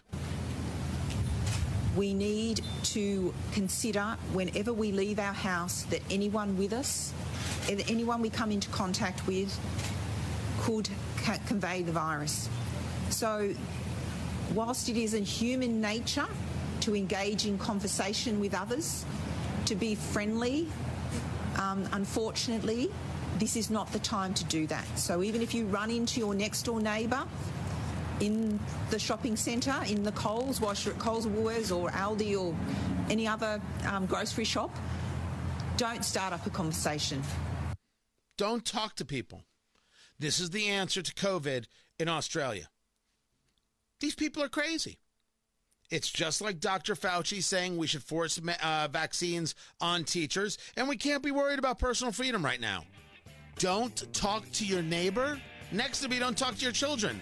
We 1.95 2.13
need 2.13 2.61
to 2.83 3.33
consider 3.51 4.17
whenever 4.33 4.73
we 4.73 4.91
leave 4.91 5.19
our 5.19 5.33
house 5.33 5.83
that 5.83 6.01
anyone 6.09 6.57
with 6.57 6.73
us, 6.73 7.13
anyone 7.69 8.21
we 8.21 8.29
come 8.29 8.51
into 8.51 8.69
contact 8.69 9.25
with, 9.27 9.57
could 10.61 10.89
ca- 11.17 11.39
convey 11.45 11.83
the 11.83 11.91
virus. 11.91 12.49
So, 13.09 13.53
whilst 14.53 14.89
it 14.89 14.97
is 14.97 15.13
in 15.13 15.23
human 15.23 15.81
nature 15.81 16.27
to 16.81 16.95
engage 16.95 17.45
in 17.45 17.57
conversation 17.57 18.39
with 18.39 18.53
others, 18.53 19.05
to 19.65 19.75
be 19.75 19.95
friendly, 19.95 20.67
um, 21.57 21.87
unfortunately, 21.91 22.89
this 23.39 23.55
is 23.55 23.69
not 23.69 23.91
the 23.93 23.99
time 23.99 24.33
to 24.33 24.43
do 24.45 24.67
that. 24.67 24.85
So, 24.97 25.21
even 25.21 25.41
if 25.41 25.53
you 25.53 25.65
run 25.65 25.91
into 25.91 26.19
your 26.19 26.33
next 26.33 26.63
door 26.63 26.79
neighbour, 26.79 27.23
in 28.23 28.59
the 28.89 28.97
shopping 28.97 29.35
centre, 29.35 29.83
in 29.87 30.03
the 30.03 30.11
Coles, 30.13 30.61
you're 30.61 30.93
at 30.93 30.99
Coles 30.99 31.25
or 31.25 31.29
Woolworths 31.29 31.75
or 31.75 31.89
Aldi 31.89 32.39
or 32.39 32.55
any 33.09 33.27
other 33.27 33.61
um, 33.85 34.05
grocery 34.05 34.45
shop, 34.45 34.71
don't 35.77 36.05
start 36.05 36.31
up 36.31 36.45
a 36.45 36.49
conversation. 36.49 37.21
Don't 38.37 38.65
talk 38.65 38.95
to 38.95 39.05
people. 39.05 39.43
This 40.19 40.39
is 40.39 40.51
the 40.51 40.69
answer 40.69 41.01
to 41.01 41.13
COVID 41.13 41.65
in 41.99 42.07
Australia. 42.07 42.69
These 43.99 44.15
people 44.15 44.41
are 44.41 44.49
crazy. 44.49 44.99
It's 45.89 46.09
just 46.09 46.41
like 46.41 46.59
Dr. 46.59 46.95
Fauci 46.95 47.43
saying 47.43 47.77
we 47.77 47.87
should 47.87 48.03
force 48.03 48.39
uh, 48.61 48.87
vaccines 48.89 49.53
on 49.81 50.05
teachers, 50.05 50.57
and 50.77 50.87
we 50.87 50.95
can't 50.95 51.21
be 51.21 51.31
worried 51.31 51.59
about 51.59 51.77
personal 51.77 52.13
freedom 52.13 52.43
right 52.43 52.61
now. 52.61 52.85
Don't 53.59 54.11
talk 54.13 54.49
to 54.53 54.65
your 54.65 54.81
neighbor. 54.81 55.39
Next 55.71 55.99
to 56.01 56.09
me, 56.09 56.19
don't 56.19 56.37
talk 56.37 56.55
to 56.55 56.63
your 56.63 56.71
children. 56.71 57.21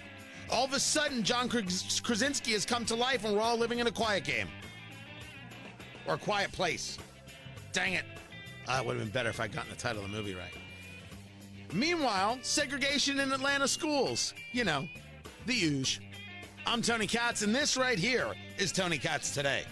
All 0.52 0.66
of 0.66 0.74
a 0.74 0.80
sudden, 0.80 1.22
John 1.22 1.48
Krasinski 1.48 2.52
has 2.52 2.66
come 2.66 2.84
to 2.84 2.94
life 2.94 3.24
and 3.24 3.34
we're 3.34 3.40
all 3.40 3.56
living 3.56 3.78
in 3.78 3.86
a 3.86 3.90
quiet 3.90 4.24
game. 4.24 4.48
Or 6.06 6.14
a 6.14 6.18
quiet 6.18 6.52
place. 6.52 6.98
Dang 7.72 7.94
it. 7.94 8.04
Uh, 8.68 8.78
it 8.80 8.86
would 8.86 8.96
have 8.96 9.04
been 9.04 9.12
better 9.12 9.30
if 9.30 9.40
I'd 9.40 9.52
gotten 9.52 9.70
the 9.70 9.76
title 9.76 10.04
of 10.04 10.10
the 10.10 10.16
movie 10.16 10.34
right. 10.34 10.52
Meanwhile, 11.72 12.38
segregation 12.42 13.18
in 13.18 13.32
Atlanta 13.32 13.66
schools. 13.66 14.34
You 14.52 14.64
know, 14.64 14.86
the 15.46 15.54
huge. 15.54 16.02
I'm 16.66 16.82
Tony 16.82 17.06
Katz, 17.06 17.42
and 17.42 17.54
this 17.54 17.76
right 17.76 17.98
here 17.98 18.34
is 18.58 18.72
Tony 18.72 18.98
Katz 18.98 19.32
Today. 19.32 19.64